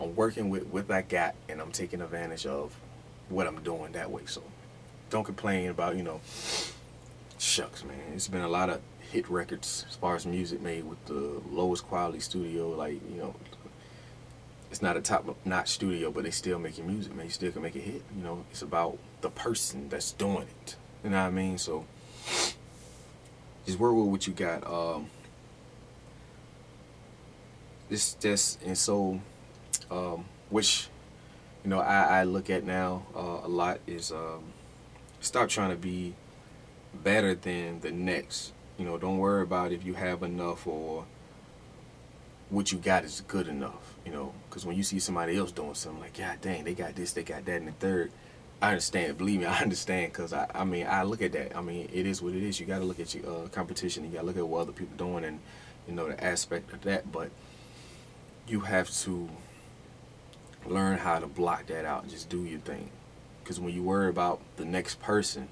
I'm 0.00 0.16
working 0.16 0.48
with 0.48 0.64
what 0.68 0.90
I 0.90 1.02
got 1.02 1.34
and 1.46 1.60
I'm 1.60 1.72
taking 1.72 2.00
advantage 2.00 2.46
of 2.46 2.74
what 3.28 3.46
I'm 3.46 3.62
doing 3.62 3.92
that 3.92 4.10
way. 4.10 4.22
So 4.24 4.42
don't 5.10 5.24
complain 5.24 5.68
about, 5.68 5.96
you 5.96 6.02
know, 6.02 6.20
shucks, 7.38 7.84
man. 7.84 7.98
It's 8.14 8.28
been 8.28 8.40
a 8.40 8.48
lot 8.48 8.70
of 8.70 8.80
hit 9.12 9.28
records 9.28 9.84
as 9.88 9.96
far 9.96 10.16
as 10.16 10.26
music 10.26 10.60
made 10.60 10.84
with 10.84 11.04
the 11.06 11.40
lowest 11.50 11.86
quality 11.86 12.20
studio, 12.20 12.70
like, 12.70 12.94
you 13.10 13.18
know, 13.18 13.34
it's 14.70 14.82
not 14.82 14.96
a 14.96 15.00
top 15.00 15.36
notch 15.44 15.70
studio, 15.70 16.10
but 16.10 16.24
they 16.24 16.30
still 16.30 16.58
making 16.58 16.86
music, 16.86 17.14
man. 17.14 17.26
You 17.26 17.32
still 17.32 17.52
can 17.52 17.62
make 17.62 17.76
a 17.76 17.80
hit. 17.80 18.02
You 18.16 18.22
know, 18.22 18.44
it's 18.50 18.62
about 18.62 18.98
the 19.20 19.30
person 19.30 19.88
that's 19.88 20.12
doing 20.12 20.46
it. 20.62 20.76
You 21.02 21.10
know 21.10 21.22
what 21.22 21.28
I 21.28 21.30
mean? 21.30 21.58
So 21.58 21.86
just 23.64 23.78
work 23.78 23.94
with 23.94 24.06
what 24.06 24.26
you 24.26 24.32
got. 24.32 24.66
Um, 24.66 25.10
this 27.88 28.14
just 28.14 28.62
and 28.62 28.76
so 28.76 29.20
um, 29.90 30.24
which 30.50 30.88
you 31.64 31.70
know 31.70 31.80
I, 31.80 32.20
I 32.20 32.24
look 32.24 32.50
at 32.50 32.64
now 32.64 33.06
uh, 33.16 33.40
a 33.44 33.48
lot 33.48 33.80
is 33.86 34.12
um, 34.12 34.44
stop 35.20 35.48
trying 35.48 35.70
to 35.70 35.76
be 35.76 36.14
better 36.94 37.34
than 37.34 37.80
the 37.80 37.90
next. 37.90 38.52
You 38.78 38.84
know, 38.84 38.98
don't 38.98 39.18
worry 39.18 39.42
about 39.42 39.72
if 39.72 39.84
you 39.84 39.94
have 39.94 40.22
enough 40.22 40.66
or 40.66 41.04
what 42.50 42.72
you 42.72 42.78
got 42.78 43.04
is 43.04 43.22
good 43.26 43.48
enough. 43.48 43.97
You 44.08 44.14
know, 44.14 44.32
because 44.48 44.64
when 44.64 44.74
you 44.74 44.82
see 44.82 45.00
somebody 45.00 45.36
else 45.36 45.52
doing 45.52 45.74
something 45.74 46.00
like, 46.00 46.16
God 46.16 46.40
dang, 46.40 46.64
they 46.64 46.72
got 46.72 46.94
this, 46.94 47.12
they 47.12 47.22
got 47.22 47.44
that, 47.44 47.56
and 47.56 47.68
the 47.68 47.72
third. 47.72 48.10
I 48.62 48.70
understand. 48.70 49.18
Believe 49.18 49.40
me, 49.40 49.44
I 49.44 49.58
understand. 49.62 50.14
Cause 50.14 50.32
I, 50.32 50.46
I 50.54 50.64
mean, 50.64 50.86
I 50.86 51.02
look 51.02 51.20
at 51.20 51.32
that. 51.32 51.54
I 51.54 51.60
mean, 51.60 51.90
it 51.92 52.06
is 52.06 52.22
what 52.22 52.32
it 52.32 52.42
is. 52.42 52.58
You 52.58 52.64
got 52.64 52.78
to 52.78 52.86
look 52.86 53.00
at 53.00 53.14
your 53.14 53.26
uh, 53.26 53.48
competition. 53.48 54.04
You 54.04 54.10
got 54.10 54.20
to 54.20 54.26
look 54.26 54.38
at 54.38 54.48
what 54.48 54.60
other 54.60 54.72
people 54.72 54.96
doing, 54.96 55.24
and 55.24 55.40
you 55.86 55.94
know 55.94 56.08
the 56.08 56.24
aspect 56.24 56.72
of 56.72 56.80
that. 56.82 57.12
But 57.12 57.30
you 58.46 58.60
have 58.60 58.88
to 59.02 59.28
learn 60.64 60.96
how 60.96 61.18
to 61.18 61.26
block 61.26 61.66
that 61.66 61.84
out. 61.84 62.08
Just 62.08 62.30
do 62.30 62.44
your 62.44 62.60
thing. 62.60 62.88
Because 63.44 63.60
when 63.60 63.74
you 63.74 63.82
worry 63.82 64.08
about 64.08 64.40
the 64.56 64.64
next 64.64 65.02
person, 65.02 65.48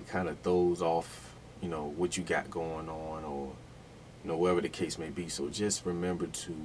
it 0.00 0.08
kind 0.08 0.26
of 0.26 0.38
throws 0.38 0.80
off, 0.80 1.34
you 1.60 1.68
know, 1.68 1.92
what 1.98 2.16
you 2.16 2.22
got 2.22 2.50
going 2.50 2.88
on, 2.88 3.24
or 3.24 3.52
you 4.24 4.30
know, 4.30 4.38
whatever 4.38 4.62
the 4.62 4.70
case 4.70 4.96
may 4.96 5.10
be. 5.10 5.28
So 5.28 5.50
just 5.50 5.84
remember 5.84 6.28
to 6.28 6.56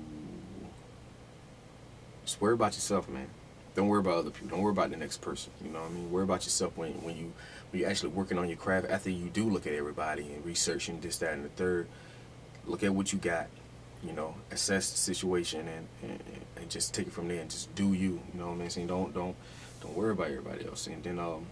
just 2.25 2.41
worry 2.41 2.53
about 2.53 2.73
yourself, 2.73 3.07
man. 3.07 3.27
Don't 3.75 3.87
worry 3.87 3.99
about 3.99 4.17
other 4.17 4.31
people. 4.31 4.49
Don't 4.49 4.61
worry 4.61 4.71
about 4.71 4.89
the 4.89 4.97
next 4.97 5.21
person. 5.21 5.51
You 5.63 5.69
know 5.69 5.81
what 5.81 5.91
I 5.91 5.93
mean? 5.93 6.11
Worry 6.11 6.23
about 6.23 6.43
yourself 6.45 6.75
when 6.77 6.91
when 7.03 7.15
you 7.15 7.33
when 7.69 7.81
you're 7.81 7.89
actually 7.89 8.09
working 8.09 8.37
on 8.37 8.47
your 8.47 8.57
craft. 8.57 8.87
After 8.89 9.09
you 9.09 9.29
do 9.29 9.49
look 9.49 9.67
at 9.67 9.73
everybody 9.73 10.23
and 10.33 10.43
researching 10.45 10.99
this, 11.01 11.17
that, 11.19 11.33
and 11.33 11.45
the 11.45 11.49
third, 11.49 11.87
look 12.65 12.83
at 12.83 12.93
what 12.93 13.13
you 13.13 13.19
got. 13.19 13.47
You 14.03 14.13
know, 14.13 14.35
assess 14.51 14.91
the 14.91 14.97
situation 14.97 15.67
and, 15.67 15.87
and, 16.03 16.23
and 16.57 16.69
just 16.69 16.93
take 16.93 17.07
it 17.07 17.13
from 17.13 17.27
there 17.27 17.41
and 17.41 17.49
just 17.49 17.73
do 17.75 17.93
you. 17.93 18.21
You 18.33 18.39
know 18.39 18.47
what 18.47 18.53
I 18.53 18.57
mean? 18.57 18.69
Saying 18.69 18.87
don't 18.87 19.13
don't 19.13 19.35
don't 19.81 19.95
worry 19.95 20.11
about 20.11 20.27
everybody 20.27 20.65
else. 20.65 20.87
And 20.87 21.03
then 21.03 21.19
um, 21.19 21.45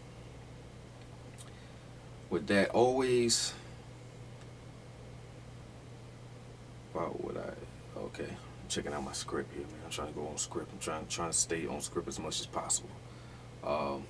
with 2.29 2.47
that, 2.47 2.69
always. 2.69 3.53
Wow, 6.93 7.15
would 7.19 7.37
I? 7.37 7.99
Okay 7.99 8.29
checking 8.73 8.93
out 8.93 9.03
my 9.03 9.13
script 9.13 9.53
here, 9.53 9.63
man. 9.63 9.81
I'm 9.85 9.91
trying 9.91 10.07
to 10.07 10.13
go 10.13 10.27
on 10.27 10.37
script. 10.37 10.71
I'm 10.73 10.79
trying 10.79 11.05
trying 11.07 11.31
to 11.31 11.37
stay 11.37 11.67
on 11.67 11.79
script 11.81 12.07
as 12.07 12.19
much 12.19 12.39
as 12.39 12.47
possible. 12.47 12.89
Um, 13.63 14.03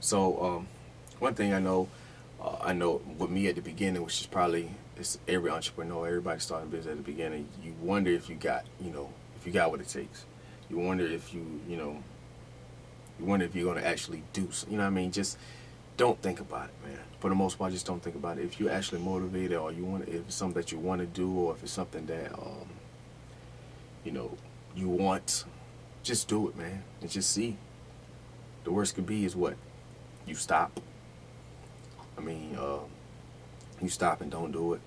so 0.00 0.42
um, 0.42 0.68
one 1.18 1.34
thing 1.34 1.52
I 1.52 1.58
know, 1.58 1.88
uh, 2.40 2.56
I 2.62 2.72
know 2.72 3.02
with 3.18 3.30
me 3.30 3.46
at 3.48 3.56
the 3.56 3.60
beginning, 3.60 4.02
which 4.02 4.20
is 4.20 4.26
probably 4.26 4.70
it's 4.96 5.18
every 5.28 5.50
entrepreneur, 5.50 6.06
everybody 6.06 6.40
starting 6.40 6.70
business 6.70 6.92
at 6.92 6.96
the 6.96 7.02
beginning. 7.02 7.48
You 7.62 7.74
wonder 7.80 8.10
if 8.10 8.28
you 8.28 8.36
got, 8.36 8.64
you 8.80 8.90
know, 8.90 9.10
if 9.38 9.46
you 9.46 9.52
got 9.52 9.70
what 9.70 9.80
it 9.80 9.88
takes. 9.88 10.24
You 10.70 10.78
wonder 10.78 11.06
if 11.06 11.34
you, 11.34 11.60
you 11.68 11.76
know, 11.76 12.02
you 13.20 13.26
wonder 13.26 13.44
if 13.44 13.54
you're 13.54 13.74
to 13.74 13.86
actually 13.86 14.22
do. 14.32 14.48
You 14.70 14.78
know 14.78 14.84
what 14.84 14.86
I 14.86 14.90
mean? 14.90 15.12
Just 15.12 15.36
don't 15.96 16.20
think 16.20 16.40
about 16.40 16.68
it, 16.68 16.86
man. 16.86 16.98
For 17.20 17.28
the 17.28 17.34
most 17.34 17.58
part, 17.58 17.72
just 17.72 17.86
don't 17.86 18.02
think 18.02 18.16
about 18.16 18.38
it. 18.38 18.44
If 18.44 18.58
you're 18.58 18.70
actually 18.70 19.00
motivated, 19.00 19.56
or 19.56 19.72
you 19.72 19.84
want, 19.84 20.08
if 20.08 20.14
it's 20.26 20.34
something 20.34 20.60
that 20.60 20.72
you 20.72 20.78
want 20.78 21.00
to 21.00 21.06
do, 21.06 21.30
or 21.30 21.54
if 21.54 21.62
it's 21.62 21.72
something 21.72 22.06
that, 22.06 22.32
um, 22.32 22.68
you 24.04 24.12
know, 24.12 24.36
you 24.74 24.88
want, 24.88 25.44
just 26.02 26.28
do 26.28 26.48
it, 26.48 26.56
man, 26.56 26.82
and 27.00 27.10
just 27.10 27.30
see. 27.30 27.56
The 28.64 28.72
worst 28.72 28.94
could 28.94 29.06
be 29.06 29.24
is 29.24 29.36
what 29.36 29.56
you 30.26 30.34
stop. 30.34 30.80
I 32.16 32.20
mean, 32.20 32.56
uh, 32.58 32.78
you 33.80 33.88
stop 33.88 34.20
and 34.20 34.30
don't 34.30 34.52
do 34.52 34.74
it. 34.74 34.80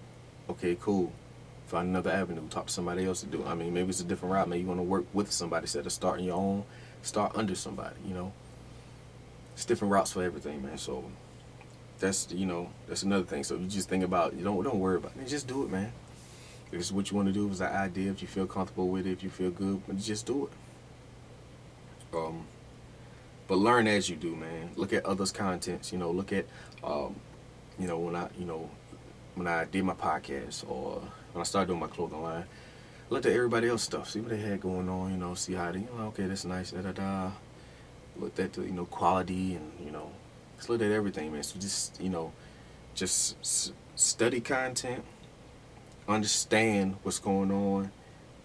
Okay, 0.50 0.78
cool. 0.80 1.12
Find 1.68 1.90
another 1.90 2.12
avenue. 2.12 2.48
Talk 2.50 2.68
to 2.68 2.74
somebody 2.74 3.06
else 3.06 3.22
to 3.22 3.26
do 3.28 3.42
it. 3.42 3.48
I 3.48 3.56
mean, 3.56 3.74
maybe 3.74 3.90
it's 3.90 4.00
a 4.00 4.04
different 4.04 4.34
route. 4.34 4.48
Maybe 4.48 4.62
you 4.62 4.68
want 4.68 4.80
to 4.80 4.84
work 4.84 5.06
with 5.14 5.32
somebody 5.32 5.64
instead 5.64 5.86
of 5.86 5.92
starting 5.92 6.26
your 6.26 6.38
own. 6.38 6.64
Start 7.02 7.34
under 7.36 7.56
somebody. 7.56 7.96
You 8.06 8.14
know 8.14 8.34
it's 9.56 9.66
different 9.66 9.92
routes 9.92 10.12
for 10.12 10.22
everything, 10.22 10.62
man. 10.62 10.78
So 10.78 11.06
that's 12.00 12.32
you 12.32 12.46
know 12.46 12.70
that's 12.88 13.04
another 13.04 13.26
thing. 13.26 13.44
So 13.44 13.56
you 13.56 13.68
just 13.68 13.90
think 13.90 14.04
about 14.04 14.36
you 14.36 14.44
don't 14.44 14.64
don't 14.64 14.80
worry 14.80 14.98
about 14.98 15.14
it. 15.20 15.28
Just 15.28 15.48
do 15.48 15.64
it, 15.64 15.72
man. 15.72 15.92
If 16.72 16.80
it's 16.80 16.92
what 16.92 17.10
you 17.10 17.16
want 17.16 17.30
to 17.30 17.34
do, 17.34 17.46
if 17.46 17.54
it's 17.54 17.62
an 17.62 17.68
idea, 17.68 18.12
if 18.12 18.22
you 18.22 18.28
feel 18.28 18.46
comfortable 18.46 18.90
with 18.90 19.08
it, 19.08 19.12
if 19.12 19.24
you 19.24 19.30
feel 19.30 19.52
good, 19.52 19.82
just 19.98 20.26
do 20.26 20.48
it. 20.48 22.16
Um, 22.16 22.46
but 23.48 23.58
learn 23.58 23.88
as 23.88 24.10
you 24.10 24.16
do, 24.16 24.36
man. 24.36 24.72
Look 24.76 24.92
at 24.92 25.06
others' 25.06 25.32
contents. 25.32 25.94
You 25.94 26.00
know, 26.00 26.12
look 26.12 26.34
at, 26.34 26.46
um, 26.84 27.16
you 27.80 27.88
know, 27.88 28.00
when 28.00 28.16
I, 28.16 28.30
you 28.38 28.46
know, 28.46 28.70
when 29.36 29.48
I 29.48 29.66
did 29.66 29.86
my 29.86 29.94
podcast 29.94 30.70
or 30.70 31.02
when 31.34 31.42
I 31.42 31.44
started 31.44 31.68
doing 31.68 31.80
my 31.80 31.88
clothing 31.88 32.22
line, 32.22 32.46
look 33.10 33.26
at 33.26 33.32
everybody 33.32 33.70
else 33.70 33.84
stuff. 33.84 34.10
See 34.10 34.20
what 34.20 34.32
they 34.32 34.40
had 34.40 34.60
going 34.60 34.90
on. 34.90 35.12
You 35.12 35.18
know, 35.18 35.36
see 35.36 35.54
how 35.54 35.72
they, 35.72 35.80
you 35.80 35.90
know, 35.98 36.08
okay, 36.08 36.26
that's 36.26 36.46
nice. 36.46 36.72
Da 36.72 36.82
da 36.82 36.92
da 36.92 37.32
looked 38.18 38.40
at 38.40 38.54
the 38.54 38.62
you 38.62 38.72
know 38.72 38.86
quality 38.86 39.56
and 39.56 39.72
you 39.84 39.92
know 39.92 40.12
just 40.58 40.70
looked 40.70 40.84
at 40.84 40.92
everything, 40.92 41.32
man. 41.32 41.44
So 41.44 41.60
just 41.60 42.02
you 42.02 42.10
know, 42.10 42.32
just 42.94 43.74
study 43.96 44.42
content, 44.42 45.04
understand 46.08 46.98
what's 47.04 47.20
going 47.20 47.52
on, 47.52 47.92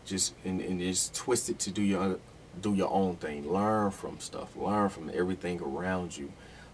just 0.05 0.35
and, 0.45 0.61
and 0.61 0.81
just 0.81 1.15
twist 1.15 1.49
it 1.49 1.59
to 1.61 1.71
do 1.71 1.83
your 1.83 2.19
do 2.61 2.75
your 2.75 2.91
own 2.91 3.17
thing. 3.17 3.51
Learn 3.51 3.91
from 3.91 4.21
stuff. 4.21 4.57
Learn 4.57 4.89
from 4.89 5.11
everything 5.15 5.61
around 5.61 6.17
you. 6.17 6.33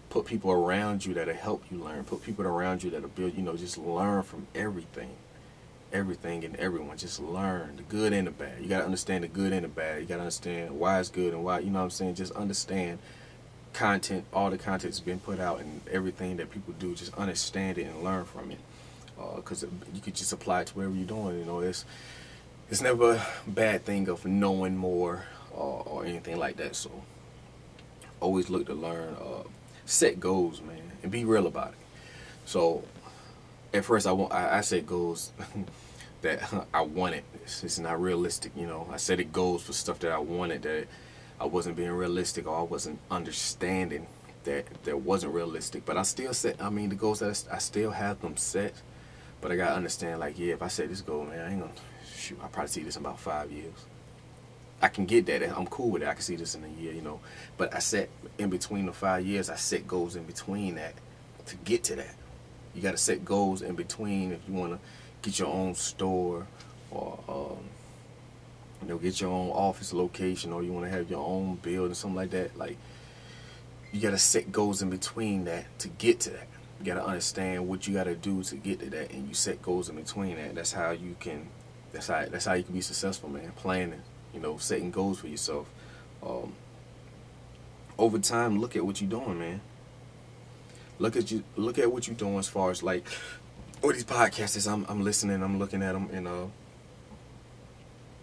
Put 0.09 0.25
people 0.25 0.51
around 0.51 1.05
you 1.05 1.13
that'll 1.13 1.33
help 1.33 1.63
you 1.69 1.79
learn. 1.79 2.03
Put 2.05 2.23
people 2.23 2.45
around 2.45 2.83
you 2.83 2.89
that'll 2.89 3.09
build. 3.09 3.35
You 3.35 3.43
know, 3.43 3.57
just 3.57 3.77
learn 3.77 4.23
from 4.23 4.47
everything 4.55 5.11
everything 5.93 6.43
and 6.43 6.55
everyone. 6.57 6.97
Just 6.97 7.19
learn 7.19 7.77
the 7.77 7.83
good 7.83 8.13
and 8.13 8.27
the 8.27 8.31
bad. 8.31 8.61
You 8.61 8.67
got 8.67 8.79
to 8.79 8.85
understand 8.85 9.23
the 9.23 9.27
good 9.27 9.53
and 9.53 9.63
the 9.63 9.69
bad. 9.69 10.01
You 10.01 10.07
got 10.07 10.15
to 10.15 10.21
understand 10.21 10.77
why 10.77 10.99
it's 10.99 11.09
good 11.09 11.33
and 11.33 11.43
why, 11.43 11.59
you 11.59 11.69
know 11.69 11.79
what 11.79 11.85
I'm 11.85 11.89
saying? 11.91 12.15
Just 12.15 12.33
understand 12.33 12.99
content, 13.73 14.25
all 14.33 14.49
the 14.49 14.57
content 14.57 14.93
that's 14.93 14.99
been 14.99 15.19
put 15.19 15.39
out 15.39 15.59
and 15.59 15.81
everything 15.91 16.37
that 16.37 16.51
people 16.51 16.73
do. 16.77 16.95
Just 16.95 17.13
understand 17.15 17.77
it 17.77 17.83
and 17.85 18.03
learn 18.03 18.25
from 18.25 18.51
it. 18.51 18.59
Because 19.35 19.63
uh, 19.63 19.67
you 19.93 20.01
could 20.01 20.15
just 20.15 20.31
apply 20.31 20.61
it 20.61 20.67
to 20.67 20.75
whatever 20.75 20.93
you're 20.93 21.07
doing. 21.07 21.39
You 21.39 21.45
know, 21.45 21.59
it's, 21.61 21.85
it's 22.69 22.81
never 22.81 23.13
a 23.13 23.49
bad 23.49 23.83
thing 23.85 24.09
of 24.09 24.25
knowing 24.25 24.77
more 24.77 25.23
or, 25.51 25.83
or 25.85 26.05
anything 26.05 26.37
like 26.37 26.57
that. 26.57 26.75
So 26.75 26.91
always 28.19 28.49
look 28.49 28.67
to 28.67 28.73
learn. 28.73 29.15
Uh, 29.15 29.43
set 29.85 30.19
goals, 30.19 30.61
man, 30.61 30.91
and 31.01 31.11
be 31.11 31.23
real 31.23 31.47
about 31.47 31.69
it. 31.69 31.77
So 32.45 32.83
at 33.73 33.85
first 33.85 34.07
I 34.07 34.11
I, 34.11 34.57
I 34.57 34.61
said 34.61 34.85
goals 34.85 35.31
that 36.21 36.67
I 36.73 36.81
wanted. 36.81 37.23
It's, 37.43 37.63
it's, 37.63 37.79
not 37.79 38.01
realistic, 38.01 38.51
you 38.55 38.67
know. 38.67 38.87
I 38.91 38.97
said 38.97 39.19
it 39.19 39.31
goals 39.31 39.63
for 39.63 39.73
stuff 39.73 39.99
that 39.99 40.11
I 40.11 40.19
wanted 40.19 40.63
that 40.63 40.87
I 41.39 41.45
wasn't 41.45 41.75
being 41.75 41.91
realistic 41.91 42.47
or 42.47 42.57
I 42.57 42.63
wasn't 42.63 42.99
understanding 43.11 44.07
that 44.43 44.65
that 44.83 44.99
wasn't 44.99 45.33
realistic. 45.33 45.85
But 45.85 45.97
I 45.97 46.03
still 46.03 46.33
set. 46.33 46.61
I 46.61 46.69
mean, 46.69 46.89
the 46.89 46.95
goals 46.95 47.19
that 47.19 47.45
I, 47.51 47.55
I 47.55 47.57
still 47.59 47.91
have 47.91 48.21
them 48.21 48.37
set. 48.37 48.73
But 49.39 49.51
I 49.51 49.55
gotta 49.55 49.75
understand, 49.75 50.19
like, 50.19 50.39
yeah, 50.39 50.53
if 50.53 50.63
I 50.63 50.67
set 50.67 50.89
this 50.89 51.01
goal, 51.01 51.23
man, 51.23 51.39
I 51.39 51.51
ain't 51.51 51.61
gonna 51.61 51.71
shoot. 52.15 52.39
I 52.43 52.47
probably 52.47 52.69
see 52.69 52.81
this 52.81 52.95
in 52.95 53.05
about 53.05 53.19
five 53.19 53.51
years. 53.51 53.85
I 54.81 54.89
can 54.89 55.05
get 55.05 55.25
that. 55.27 55.43
I'm 55.57 55.67
cool 55.67 55.91
with 55.91 56.01
it. 56.01 56.07
I 56.07 56.13
can 56.13 56.21
see 56.21 56.35
this 56.35 56.55
in 56.55 56.63
a 56.63 56.81
year, 56.81 56.93
you 56.93 57.01
know. 57.01 57.19
But 57.55 57.73
I 57.73 57.79
set 57.79 58.09
in 58.37 58.49
between 58.49 58.85
the 58.85 58.93
five 58.93 59.25
years. 59.25 59.49
I 59.49 59.55
set 59.55 59.87
goals 59.87 60.15
in 60.15 60.23
between 60.23 60.75
that 60.75 60.93
to 61.47 61.55
get 61.57 61.83
to 61.85 61.95
that. 61.95 62.15
You 62.77 62.83
got 62.83 62.91
to 62.91 62.97
set 62.97 63.25
goals 63.25 63.63
in 63.63 63.73
between 63.73 64.31
if 64.31 64.39
you 64.47 64.53
want 64.53 64.73
to 64.73 64.79
get 65.23 65.39
your 65.39 65.47
own 65.47 65.73
store 65.73 66.45
or 66.91 67.19
um, 67.27 67.63
you 68.83 68.87
know 68.87 68.99
get 68.99 69.19
your 69.19 69.31
own 69.31 69.49
office 69.49 69.93
location 69.93 70.53
or 70.53 70.61
you 70.61 70.71
want 70.71 70.85
to 70.85 70.91
have 70.91 71.09
your 71.09 71.25
own 71.25 71.55
building 71.55 71.95
something 71.95 72.15
like 72.15 72.29
that. 72.29 72.55
Like 72.55 72.77
you 73.91 73.99
got 73.99 74.11
to 74.11 74.19
set 74.19 74.51
goals 74.51 74.83
in 74.83 74.91
between 74.91 75.45
that 75.45 75.65
to 75.79 75.87
get 75.87 76.19
to 76.21 76.29
that. 76.29 76.47
You 76.79 76.85
got 76.85 77.01
to 77.01 77.05
understand 77.05 77.67
what 77.67 77.87
you 77.87 77.95
got 77.95 78.03
to 78.03 78.15
do 78.15 78.43
to 78.43 78.55
get 78.55 78.79
to 78.81 78.91
that, 78.91 79.11
and 79.11 79.27
you 79.27 79.33
set 79.33 79.59
goals 79.63 79.89
in 79.89 79.95
between 79.95 80.35
that. 80.35 80.53
That's 80.53 80.71
how 80.71 80.91
you 80.91 81.15
can. 81.19 81.47
That's 81.93 82.05
how. 82.05 82.25
That's 82.25 82.45
how 82.45 82.53
you 82.53 82.63
can 82.63 82.75
be 82.75 82.81
successful, 82.81 83.29
man. 83.29 83.53
Planning, 83.55 84.03
you 84.35 84.39
know, 84.39 84.57
setting 84.57 84.91
goals 84.91 85.19
for 85.19 85.27
yourself. 85.27 85.67
Um, 86.21 86.53
over 87.97 88.19
time, 88.19 88.59
look 88.59 88.75
at 88.75 88.85
what 88.85 89.01
you're 89.01 89.09
doing, 89.09 89.39
man 89.39 89.61
look 90.99 91.15
at 91.15 91.31
you 91.31 91.43
look 91.55 91.77
at 91.77 91.91
what 91.91 92.07
you're 92.07 92.15
doing 92.15 92.37
as 92.37 92.47
far 92.47 92.71
as 92.71 92.81
like 92.83 93.07
all 93.81 93.91
these 93.91 94.03
podcasts 94.03 94.71
I'm 94.71 94.85
I'm 94.89 95.03
listening 95.03 95.43
I'm 95.43 95.59
looking 95.59 95.83
at 95.83 95.93
them 95.93 96.09
and 96.11 96.27
uh 96.27 96.45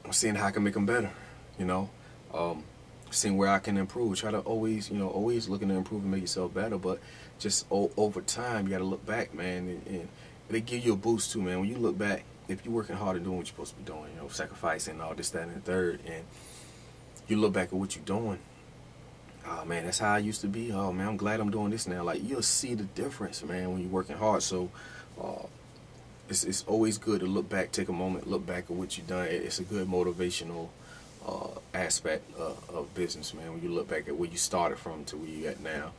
I'm 0.04 0.12
seeing 0.12 0.35
how 0.35 0.47
I 0.47 0.50
can 0.50 0.62
make 0.62 0.75
them 0.75 0.87
better 0.87 1.11
you 1.59 1.64
know. 1.64 1.90
Um 2.33 2.64
seeing 3.11 3.37
where 3.37 3.49
I 3.49 3.61
can 3.61 3.76
improve 3.76 4.19
try 4.19 4.33
to 4.33 4.40
always 4.40 4.90
you 4.90 4.99
know 4.99 5.09
always 5.09 5.49
looking 5.49 5.69
to 5.69 5.75
improve 5.75 6.02
and 6.02 6.11
make 6.11 6.23
yourself 6.23 6.52
better 6.52 6.76
but 6.76 6.99
just 7.38 7.66
o- 7.71 7.93
over 7.97 8.21
time 8.21 8.66
you 8.66 8.73
got 8.73 8.78
to 8.78 8.85
look 8.85 9.07
back 9.07 9.33
man 9.35 9.69
and, 9.69 9.87
and 9.87 10.09
they 10.49 10.61
give 10.61 10.85
you 10.85 10.93
a 10.93 10.97
boost 10.97 11.33
too 11.33 11.40
man. 11.40 11.61
When 11.61 11.69
you 11.69 11.76
look 11.76 11.97
back 11.97 12.25
if 12.49 12.64
you're 12.64 12.75
working 12.75 12.97
hard 12.97 13.16
and 13.16 13.25
doing 13.25 13.37
what 13.37 13.47
you're 13.47 13.52
supposed 13.52 13.73
to 13.73 13.78
be 13.78 13.85
doing 13.85 14.11
you 14.14 14.21
know 14.21 14.28
sacrificing 14.28 15.00
all 15.00 15.14
this 15.14 15.31
that 15.31 15.45
and 15.45 15.57
the 15.57 15.61
third 15.61 16.00
and 16.07 16.25
you 17.28 17.37
look 17.37 17.52
back 17.52 17.69
at 17.69 17.75
what 17.75 17.95
you're 17.95 18.04
doing 18.04 18.38
oh 19.46 19.64
man, 19.64 19.84
that's 19.84 19.98
how 19.98 20.14
I 20.14 20.18
used 20.18 20.40
to 20.42 20.48
be. 20.48 20.72
Oh 20.72 20.92
man, 20.92 21.08
I'm 21.08 21.16
glad 21.16 21.40
I'm 21.40 21.50
doing 21.50 21.70
this 21.70 21.86
now. 21.86 22.02
Like 22.02 22.22
you'll 22.22 22.42
see 22.42 22.74
the 22.74 22.84
difference, 22.84 23.42
man, 23.42 23.72
when 23.72 23.80
you're 23.82 23.90
working 23.90 24.16
hard. 24.16 24.42
So 24.42 24.70
uh, 25.20 25.46
it's 26.28 26.44
it's 26.44 26.64
always 26.66 26.98
good 26.98 27.20
to 27.20 27.26
look 27.26 27.48
back, 27.48 27.72
take 27.72 27.88
a 27.88 27.92
moment, 27.92 28.28
look 28.28 28.46
back 28.46 28.64
at 28.64 28.70
what 28.70 28.96
you've 28.96 29.06
done. 29.06 29.26
It's 29.26 29.58
a 29.58 29.64
good 29.64 29.88
motivational 29.88 30.68
uh, 31.26 31.58
aspect 31.72 32.24
uh, 32.38 32.52
of 32.68 32.94
business, 32.94 33.34
man. 33.34 33.52
When 33.52 33.62
you 33.62 33.70
look 33.70 33.88
back 33.88 34.08
at 34.08 34.16
where 34.16 34.28
you 34.28 34.36
started 34.36 34.78
from 34.78 35.04
to 35.06 35.16
where 35.16 35.28
you're 35.28 35.50
at 35.50 35.60
now, 35.60 35.92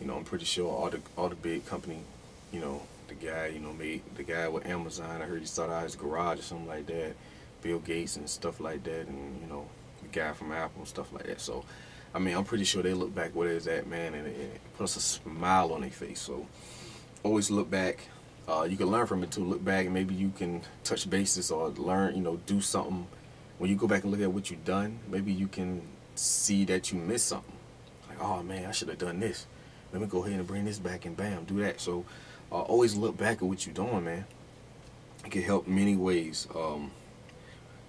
you 0.00 0.06
know, 0.06 0.16
I'm 0.16 0.24
pretty 0.24 0.44
sure 0.44 0.70
all 0.70 0.90
the 0.90 1.00
all 1.16 1.28
the 1.28 1.36
big 1.36 1.66
company, 1.66 1.98
you 2.52 2.60
know, 2.60 2.82
the 3.08 3.14
guy, 3.14 3.46
you 3.48 3.60
know, 3.60 3.72
made 3.72 4.02
the 4.16 4.22
guy 4.22 4.48
with 4.48 4.66
Amazon. 4.66 5.22
I 5.22 5.24
heard 5.24 5.40
he 5.40 5.46
started 5.46 5.74
out 5.74 5.84
his 5.84 5.96
garage 5.96 6.38
or 6.38 6.42
something 6.42 6.68
like 6.68 6.86
that. 6.86 7.14
Bill 7.62 7.78
Gates 7.78 8.16
and 8.16 8.28
stuff 8.28 8.60
like 8.60 8.84
that, 8.84 9.06
and 9.06 9.40
you 9.40 9.46
know, 9.46 9.66
the 10.02 10.08
guy 10.08 10.32
from 10.32 10.52
Apple 10.52 10.80
and 10.80 10.88
stuff 10.88 11.12
like 11.12 11.24
that. 11.24 11.40
So, 11.40 11.64
I 12.14 12.18
mean, 12.18 12.36
I'm 12.36 12.44
pretty 12.44 12.64
sure 12.64 12.82
they 12.82 12.94
look 12.94 13.14
back 13.14 13.34
where 13.34 13.50
it's 13.50 13.66
at, 13.66 13.86
man, 13.86 14.14
and 14.14 14.26
it, 14.26 14.60
puts 14.76 14.96
a 14.96 15.00
smile 15.00 15.72
on 15.72 15.82
their 15.82 15.90
face. 15.90 16.20
So, 16.20 16.46
always 17.22 17.50
look 17.50 17.70
back. 17.70 18.08
Uh, 18.48 18.62
you 18.62 18.76
can 18.76 18.86
learn 18.86 19.06
from 19.06 19.22
it 19.22 19.30
too. 19.30 19.44
Look 19.44 19.64
back, 19.64 19.84
and 19.84 19.94
maybe 19.94 20.14
you 20.14 20.30
can 20.30 20.62
touch 20.82 21.08
bases 21.08 21.50
or 21.50 21.68
learn. 21.68 22.16
You 22.16 22.22
know, 22.22 22.36
do 22.46 22.60
something. 22.60 23.06
When 23.58 23.70
you 23.70 23.76
go 23.76 23.86
back 23.86 24.02
and 24.02 24.10
look 24.10 24.20
at 24.20 24.32
what 24.32 24.50
you've 24.50 24.64
done, 24.64 24.98
maybe 25.08 25.32
you 25.32 25.46
can 25.46 25.82
see 26.14 26.64
that 26.64 26.90
you 26.90 26.98
missed 26.98 27.26
something. 27.26 27.52
Like, 28.08 28.20
oh 28.20 28.42
man, 28.42 28.66
I 28.66 28.72
should 28.72 28.88
have 28.88 28.98
done 28.98 29.20
this. 29.20 29.46
Let 29.92 30.00
me 30.00 30.08
go 30.08 30.24
ahead 30.24 30.38
and 30.38 30.46
bring 30.46 30.64
this 30.64 30.78
back, 30.78 31.04
and 31.04 31.16
bam, 31.16 31.44
do 31.44 31.60
that. 31.60 31.80
So, 31.80 32.04
uh, 32.50 32.62
always 32.62 32.96
look 32.96 33.16
back 33.16 33.36
at 33.36 33.42
what 33.42 33.66
you're 33.66 33.74
doing, 33.74 34.04
man. 34.04 34.24
It 35.24 35.30
can 35.30 35.42
help 35.42 35.68
many 35.68 35.96
ways. 35.96 36.48
Um, 36.54 36.90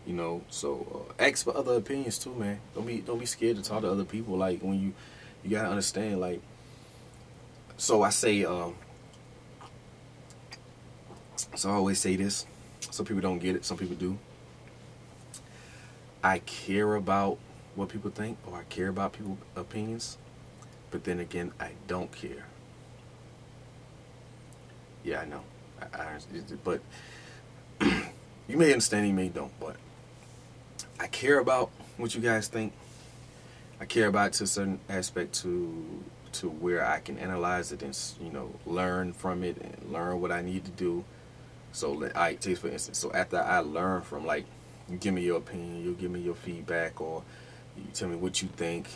you 0.05 0.13
know, 0.13 0.41
so 0.50 1.05
uh, 1.20 1.24
ask 1.24 1.43
for 1.43 1.55
other 1.55 1.74
opinions 1.75 2.17
too, 2.17 2.34
man. 2.34 2.60
Don't 2.74 2.86
be 2.86 3.00
don't 3.00 3.20
be 3.20 3.25
scared 3.25 3.58
to 3.58 3.63
talk 3.63 3.81
to 3.81 3.91
other 3.91 4.03
people. 4.03 4.38
Like 4.38 4.62
when 4.62 4.79
you 4.81 4.93
you 5.43 5.51
gotta 5.51 5.70
understand, 5.70 6.20
like. 6.20 6.41
So 7.77 8.03
I 8.03 8.10
say, 8.10 8.46
um, 8.46 8.75
so 11.55 11.70
I 11.70 11.74
always 11.74 12.00
say 12.00 12.15
this. 12.15 12.46
Some 12.91 13.05
people 13.05 13.22
don't 13.22 13.39
get 13.39 13.55
it. 13.55 13.65
Some 13.65 13.77
people 13.77 13.96
do. 13.96 14.17
I 16.24 16.39
care 16.39 16.96
about 16.96 17.39
what 17.75 17.89
people 17.89 18.12
think, 18.12 18.38
or 18.46 18.58
I 18.58 18.63
care 18.63 18.89
about 18.89 19.13
people' 19.13 19.38
opinions, 19.55 20.17
but 20.91 21.03
then 21.03 21.20
again, 21.20 21.51
I 21.60 21.72
don't 21.88 22.12
care. 22.12 22.46
Yeah, 25.03 25.22
I 25.22 25.25
know. 25.25 25.41
I, 25.81 26.01
I 26.01 26.20
but 26.63 26.81
you 28.48 28.58
may 28.58 28.72
understand, 28.72 29.08
you 29.08 29.13
may 29.13 29.29
don't, 29.29 29.51
but 29.60 29.77
I 31.01 31.08
care 31.08 31.39
about 31.39 31.72
what 31.98 32.13
you 32.13 32.22
guys 32.22 32.48
think. 32.48 32.74
I 33.79 33.86
care 33.86 34.08
about 34.08 34.34
to 34.34 34.43
a 34.43 34.48
certain 34.48 34.79
aspect 34.88 35.34
to 35.41 36.03
to 36.34 36.48
where 36.48 36.86
I 36.86 37.00
can 37.00 37.17
analyze 37.17 37.72
it 37.72 37.81
and 37.81 37.98
you 38.22 38.31
know 38.31 38.53
learn 38.67 39.12
from 39.12 39.43
it 39.43 39.58
and 39.58 39.91
learn 39.91 40.22
what 40.22 40.31
I 40.31 40.43
need 40.43 40.63
to 40.65 40.72
do. 40.72 41.03
So 41.72 41.91
let 41.93 42.15
I 42.15 42.36
take 42.36 42.60
for 42.60 42.67
instance. 42.67 43.00
So 43.00 43.12
after 43.13 43.39
I 43.39 43.60
learn 43.60 44.03
from 44.03 44.27
like 44.27 44.46
you 44.88 44.98
give 44.98 45.15
me 45.15 45.24
your 45.24 45.38
opinion, 45.38 45.84
you 45.84 45.96
give 45.96 46.12
me 46.12 46.20
your 46.20 46.36
feedback, 46.36 47.01
or 47.01 47.24
you 47.75 47.86
tell 47.96 48.08
me 48.08 48.15
what 48.15 48.43
you 48.43 48.50
think, 48.50 48.88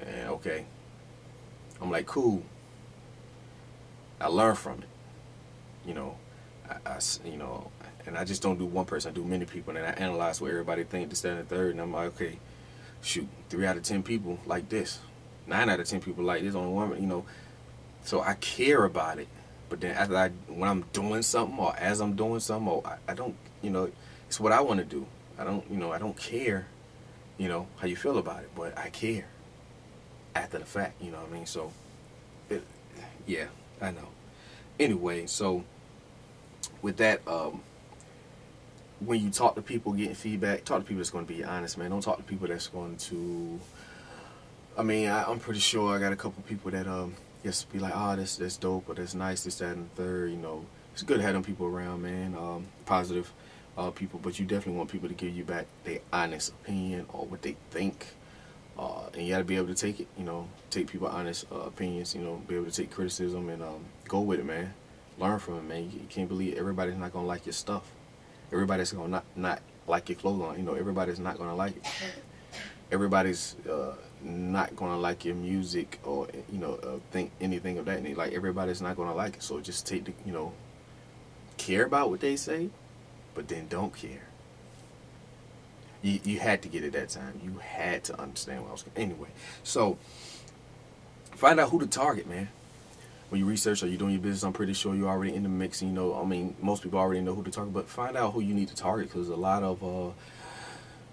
and 0.00 0.28
okay, 0.28 0.66
I'm 1.82 1.90
like 1.90 2.06
cool. 2.06 2.44
I 4.20 4.28
learn 4.28 4.54
from 4.54 4.82
it. 4.82 4.88
You 5.84 5.94
know, 5.94 6.16
I, 6.68 6.76
I 6.92 6.98
you 7.24 7.38
know 7.38 7.72
and 8.06 8.16
I 8.16 8.24
just 8.24 8.42
don't 8.42 8.58
do 8.58 8.66
one 8.66 8.86
person. 8.86 9.10
I 9.10 9.14
do 9.14 9.24
many 9.24 9.44
people, 9.44 9.76
and 9.76 9.84
I 9.84 9.90
analyze 9.90 10.40
what 10.40 10.50
everybody 10.50 10.84
think. 10.84 11.10
This, 11.10 11.20
that, 11.22 11.32
and 11.32 11.40
the 11.40 11.44
third, 11.44 11.72
and 11.72 11.80
I'm 11.80 11.92
like, 11.92 12.08
okay, 12.14 12.38
shoot, 13.02 13.28
three 13.48 13.66
out 13.66 13.76
of 13.76 13.82
ten 13.82 14.02
people 14.02 14.38
like 14.46 14.68
this, 14.68 14.98
nine 15.46 15.68
out 15.68 15.80
of 15.80 15.88
ten 15.88 16.00
people 16.00 16.24
like 16.24 16.42
this. 16.42 16.54
Only 16.54 16.72
one, 16.72 17.00
you 17.00 17.06
know. 17.06 17.24
So 18.04 18.22
I 18.22 18.34
care 18.34 18.84
about 18.84 19.18
it, 19.18 19.28
but 19.68 19.80
then 19.80 19.94
after 19.94 20.16
I, 20.16 20.28
when 20.48 20.68
I'm 20.68 20.84
doing 20.92 21.22
something 21.22 21.58
or 21.58 21.76
as 21.76 22.00
I'm 22.00 22.16
doing 22.16 22.40
something, 22.40 22.68
or 22.68 22.82
I, 22.86 22.96
I 23.12 23.14
don't, 23.14 23.34
you 23.62 23.70
know, 23.70 23.90
it's 24.26 24.40
what 24.40 24.52
I 24.52 24.60
want 24.60 24.80
to 24.80 24.86
do. 24.86 25.06
I 25.38 25.44
don't, 25.44 25.70
you 25.70 25.76
know, 25.76 25.92
I 25.92 25.98
don't 25.98 26.16
care, 26.16 26.66
you 27.36 27.48
know, 27.48 27.66
how 27.76 27.86
you 27.86 27.96
feel 27.96 28.18
about 28.18 28.42
it, 28.42 28.50
but 28.54 28.76
I 28.78 28.88
care 28.88 29.26
after 30.34 30.58
the 30.58 30.64
fact. 30.64 31.02
You 31.02 31.10
know 31.10 31.18
what 31.18 31.30
I 31.30 31.32
mean? 31.32 31.46
So, 31.46 31.72
it, 32.48 32.62
yeah, 33.26 33.46
I 33.80 33.90
know. 33.90 34.08
Anyway, 34.78 35.26
so 35.26 35.64
with 36.80 36.96
that, 36.98 37.26
um, 37.28 37.62
when 39.00 39.22
you 39.22 39.30
talk 39.30 39.54
to 39.54 39.62
people 39.62 39.92
getting 39.92 40.14
feedback, 40.14 40.64
talk 40.64 40.80
to 40.80 40.84
people 40.84 40.98
that's 40.98 41.10
going 41.10 41.26
to 41.26 41.32
be 41.32 41.42
honest, 41.42 41.78
man. 41.78 41.90
Don't 41.90 42.02
talk 42.02 42.18
to 42.18 42.22
people 42.22 42.46
that's 42.46 42.66
going 42.68 42.96
to. 42.96 43.58
I 44.76 44.82
mean, 44.82 45.08
I, 45.08 45.30
am 45.30 45.40
pretty 45.40 45.60
sure 45.60 45.94
I 45.94 45.98
got 45.98 46.12
a 46.12 46.16
couple 46.16 46.42
people 46.42 46.70
that 46.70 46.86
um 46.86 47.14
just 47.42 47.72
be 47.72 47.78
like, 47.78 47.92
oh, 47.94 48.16
this 48.16 48.36
that's 48.36 48.56
dope 48.56 48.88
or 48.88 48.94
that's 48.94 49.14
nice, 49.14 49.44
this 49.44 49.56
that 49.58 49.74
and 49.76 49.90
the 49.90 50.02
third. 50.02 50.30
You 50.30 50.36
know, 50.36 50.64
it's 50.92 51.02
good 51.02 51.20
them 51.20 51.42
people 51.42 51.66
around, 51.66 52.02
man. 52.02 52.36
Um, 52.36 52.66
positive 52.84 53.32
uh, 53.78 53.90
people, 53.90 54.20
but 54.22 54.38
you 54.38 54.44
definitely 54.44 54.78
want 54.78 54.90
people 54.90 55.08
to 55.08 55.14
give 55.14 55.34
you 55.34 55.44
back 55.44 55.66
their 55.84 56.00
honest 56.12 56.50
opinion 56.50 57.06
or 57.12 57.24
what 57.24 57.42
they 57.42 57.56
think. 57.70 58.06
Uh, 58.78 59.08
and 59.14 59.22
you 59.22 59.32
got 59.32 59.38
to 59.38 59.44
be 59.44 59.56
able 59.56 59.66
to 59.66 59.74
take 59.74 60.00
it, 60.00 60.06
you 60.16 60.24
know, 60.24 60.48
take 60.70 60.86
people 60.86 61.06
honest 61.06 61.44
uh, 61.52 61.56
opinions, 61.56 62.14
you 62.14 62.20
know, 62.22 62.40
be 62.48 62.54
able 62.54 62.64
to 62.64 62.70
take 62.70 62.90
criticism 62.90 63.48
and 63.50 63.62
um, 63.62 63.84
go 64.08 64.20
with 64.20 64.40
it, 64.40 64.46
man. 64.46 64.72
Learn 65.18 65.38
from 65.38 65.58
it, 65.58 65.64
man. 65.64 65.90
You 65.90 66.06
can't 66.08 66.28
believe 66.28 66.56
everybody's 66.56 66.96
not 66.96 67.12
gonna 67.12 67.26
like 67.26 67.44
your 67.44 67.52
stuff 67.52 67.90
everybody's 68.52 68.92
gonna 68.92 69.08
not 69.08 69.24
not 69.36 69.60
like 69.86 70.08
your 70.08 70.16
clothes 70.16 70.42
on. 70.42 70.56
You 70.56 70.62
know, 70.62 70.74
everybody's 70.74 71.18
not 71.18 71.38
gonna 71.38 71.54
like 71.54 71.76
it. 71.76 71.84
Everybody's 72.92 73.56
uh, 73.70 73.94
not 74.22 74.74
gonna 74.76 74.98
like 74.98 75.24
your 75.24 75.34
music 75.34 76.00
or 76.04 76.28
you 76.52 76.58
know 76.58 76.74
uh, 76.74 76.98
think 77.10 77.30
anything 77.40 77.78
of 77.78 77.84
that. 77.86 78.04
Like 78.16 78.32
everybody's 78.32 78.82
not 78.82 78.96
gonna 78.96 79.14
like 79.14 79.36
it. 79.36 79.42
So 79.42 79.60
just 79.60 79.86
take 79.86 80.04
the 80.04 80.12
you 80.24 80.32
know 80.32 80.52
care 81.56 81.84
about 81.84 82.10
what 82.10 82.20
they 82.20 82.36
say, 82.36 82.70
but 83.34 83.48
then 83.48 83.68
don't 83.68 83.94
care. 83.94 84.28
You 86.02 86.20
you 86.24 86.38
had 86.40 86.62
to 86.62 86.68
get 86.68 86.84
it 86.84 86.92
that 86.92 87.10
time. 87.10 87.40
You 87.44 87.58
had 87.58 88.04
to 88.04 88.20
understand 88.20 88.62
what 88.62 88.70
I 88.70 88.72
was. 88.72 88.84
Anyway, 88.96 89.28
so 89.62 89.98
find 91.32 91.60
out 91.60 91.70
who 91.70 91.78
to 91.80 91.86
target, 91.86 92.28
man 92.28 92.48
when 93.30 93.38
you 93.38 93.46
research 93.46 93.82
or 93.82 93.86
you're 93.86 93.96
doing 93.96 94.12
your 94.12 94.20
business, 94.20 94.42
I'm 94.42 94.52
pretty 94.52 94.72
sure 94.72 94.94
you're 94.94 95.08
already 95.08 95.34
in 95.34 95.44
the 95.44 95.48
mix. 95.48 95.80
You 95.80 95.88
know, 95.88 96.20
I 96.20 96.24
mean, 96.24 96.56
most 96.60 96.82
people 96.82 96.98
already 96.98 97.20
know 97.20 97.34
who 97.34 97.44
to 97.44 97.50
target, 97.50 97.72
but 97.72 97.88
find 97.88 98.16
out 98.16 98.32
who 98.32 98.40
you 98.40 98.54
need 98.54 98.68
to 98.68 98.74
target 98.74 99.08
because 99.08 99.28
a 99.28 99.36
lot 99.36 99.62
of 99.62 99.82
uh, 99.84 100.12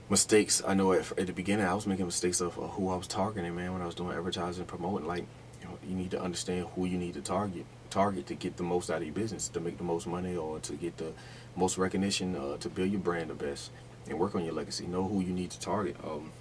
mistakes. 0.10 0.64
I 0.66 0.74
know 0.74 0.94
at, 0.94 1.12
at, 1.18 1.28
the 1.28 1.34
beginning 1.34 1.68
I 1.68 1.76
was 1.76 1.86
making 1.86 2.08
mistakes 2.08 2.42
of 2.42 2.58
uh, 2.58 2.64
who 2.64 2.90
I 2.90 2.96
was 2.96 3.06
targeting, 3.08 3.56
man, 3.56 3.72
when 3.72 3.84
I 3.84 3.86
was 3.86 3.94
doing 3.94 4.18
advertising 4.18 4.62
and 4.62 4.68
promoting. 4.68 5.08
Like, 5.08 5.26
you 5.62 5.68
know, 5.68 5.78
you 5.88 5.96
need 5.96 6.10
to 6.12 6.22
understand 6.22 6.66
who 6.76 6.86
you 6.86 6.98
need 6.98 7.14
to 7.14 7.22
target, 7.22 7.66
target 7.92 8.26
to 8.28 8.34
get 8.34 8.58
the 8.58 8.64
most 8.64 8.90
out 8.90 8.98
of 8.98 9.04
your 9.04 9.14
business, 9.14 9.48
to 9.50 9.60
make 9.60 9.78
the 9.78 9.84
most 9.84 10.08
money, 10.08 10.36
or 10.36 10.60
to 10.60 10.74
get 10.74 10.98
the 10.98 11.14
most 11.56 11.78
recognition, 11.78 12.36
uh, 12.36 12.58
to 12.58 12.70
build 12.70 12.90
your 12.90 13.00
brand 13.00 13.30
the 13.30 13.36
best, 13.36 13.70
and 14.10 14.18
work 14.18 14.34
on 14.34 14.44
your 14.44 14.56
legacy. 14.56 14.88
Know 14.88 15.08
who 15.08 15.22
you 15.22 15.34
need 15.34 15.52
to 15.52 15.60
target. 15.60 15.96
Um, 16.04 16.32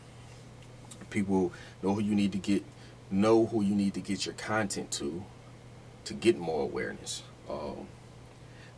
people 1.11 1.53
know 1.83 1.95
who 1.95 2.01
you 2.01 2.15
need 2.15 2.33
to 2.33 2.39
get. 2.39 2.65
Know 3.11 3.45
who 3.45 3.62
you 3.62 3.75
need 3.75 3.93
to 3.93 4.01
get 4.01 4.25
your 4.25 4.35
content 4.35 4.91
to 4.93 5.23
to 6.07 6.14
get 6.14 6.38
more 6.38 6.62
awareness. 6.62 7.23
Um, 7.51 7.88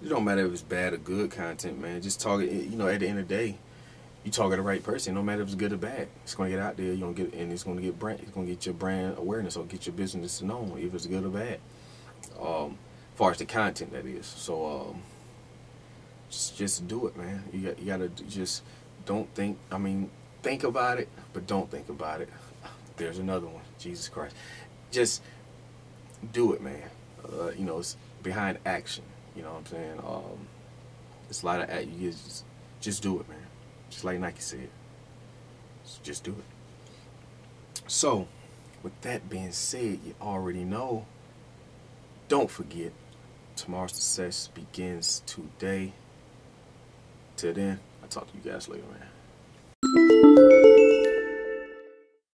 it 0.02 0.08
don't 0.08 0.24
matter 0.24 0.44
if 0.46 0.52
it's 0.52 0.62
bad 0.62 0.94
or 0.94 0.96
good 0.96 1.30
content, 1.30 1.80
man. 1.80 2.00
Just 2.02 2.20
target. 2.20 2.50
You 2.50 2.76
know, 2.76 2.88
at 2.88 3.00
the 3.00 3.08
end 3.08 3.18
of 3.18 3.28
the 3.28 3.34
day, 3.34 3.58
you 4.24 4.30
target 4.30 4.58
the 4.58 4.62
right 4.62 4.82
person. 4.82 5.14
No 5.14 5.22
matter 5.22 5.42
if 5.42 5.48
it's 5.48 5.54
good 5.54 5.72
or 5.72 5.76
bad, 5.76 6.08
it's 6.24 6.34
gonna 6.34 6.50
get 6.50 6.58
out 6.58 6.76
there. 6.76 6.86
You 6.86 7.00
gonna 7.00 7.12
get, 7.12 7.34
and 7.34 7.52
it's 7.52 7.64
gonna 7.64 7.80
get 7.80 7.98
brand. 7.98 8.20
It's 8.20 8.30
gonna 8.30 8.46
get 8.46 8.64
your 8.64 8.74
brand 8.74 9.18
awareness 9.18 9.56
or 9.56 9.64
get 9.64 9.86
your 9.86 9.94
business 9.94 10.40
known 10.40 10.78
if 10.78 10.94
it's 10.94 11.06
good 11.06 11.24
or 11.24 11.28
bad. 11.28 11.60
Um, 12.40 12.78
as 13.12 13.18
far 13.18 13.30
as 13.30 13.38
the 13.38 13.44
content 13.44 13.92
that 13.92 14.06
is. 14.06 14.26
So, 14.26 14.90
um, 14.90 15.02
just 16.30 16.56
just 16.56 16.88
do 16.88 17.06
it, 17.08 17.16
man. 17.16 17.44
You 17.52 17.68
got 17.68 17.78
you 17.78 17.86
gotta 17.86 18.08
just 18.08 18.62
don't 19.04 19.32
think. 19.34 19.58
I 19.70 19.76
mean, 19.76 20.10
think 20.42 20.64
about 20.64 20.98
it, 20.98 21.08
but 21.34 21.46
don't 21.46 21.70
think 21.70 21.90
about 21.90 22.22
it. 22.22 22.30
There's 22.96 23.18
another 23.18 23.46
one. 23.46 23.62
Jesus 23.78 24.08
Christ. 24.08 24.34
Just 24.90 25.22
do 26.32 26.52
it, 26.52 26.62
man 26.62 26.88
uh, 27.24 27.50
you 27.50 27.64
know, 27.64 27.78
it's 27.78 27.96
behind 28.22 28.58
action. 28.66 29.04
You 29.36 29.42
know 29.42 29.50
what 29.52 29.58
I'm 29.58 29.66
saying? 29.66 30.00
Um, 30.06 30.48
it's 31.28 31.42
a 31.42 31.46
lot 31.46 31.60
of 31.60 31.70
act. 31.70 31.86
You 31.86 32.10
just, 32.10 32.44
just 32.80 33.02
do 33.02 33.20
it, 33.20 33.28
man. 33.28 33.38
Just 33.90 34.04
like 34.04 34.18
Nike 34.18 34.40
said. 34.40 34.68
Just 36.02 36.24
do 36.24 36.32
it. 36.32 37.82
So, 37.86 38.28
with 38.82 38.98
that 39.02 39.30
being 39.30 39.52
said, 39.52 40.00
you 40.04 40.14
already 40.20 40.64
know. 40.64 41.06
Don't 42.28 42.50
forget, 42.50 42.92
tomorrow's 43.56 43.92
success 43.92 44.48
begins 44.48 45.22
today. 45.24 45.92
Till 47.36 47.54
then, 47.54 47.80
I'll 48.02 48.08
talk 48.08 48.30
to 48.30 48.36
you 48.36 48.50
guys 48.50 48.68
later, 48.68 48.84
man. 48.90 49.08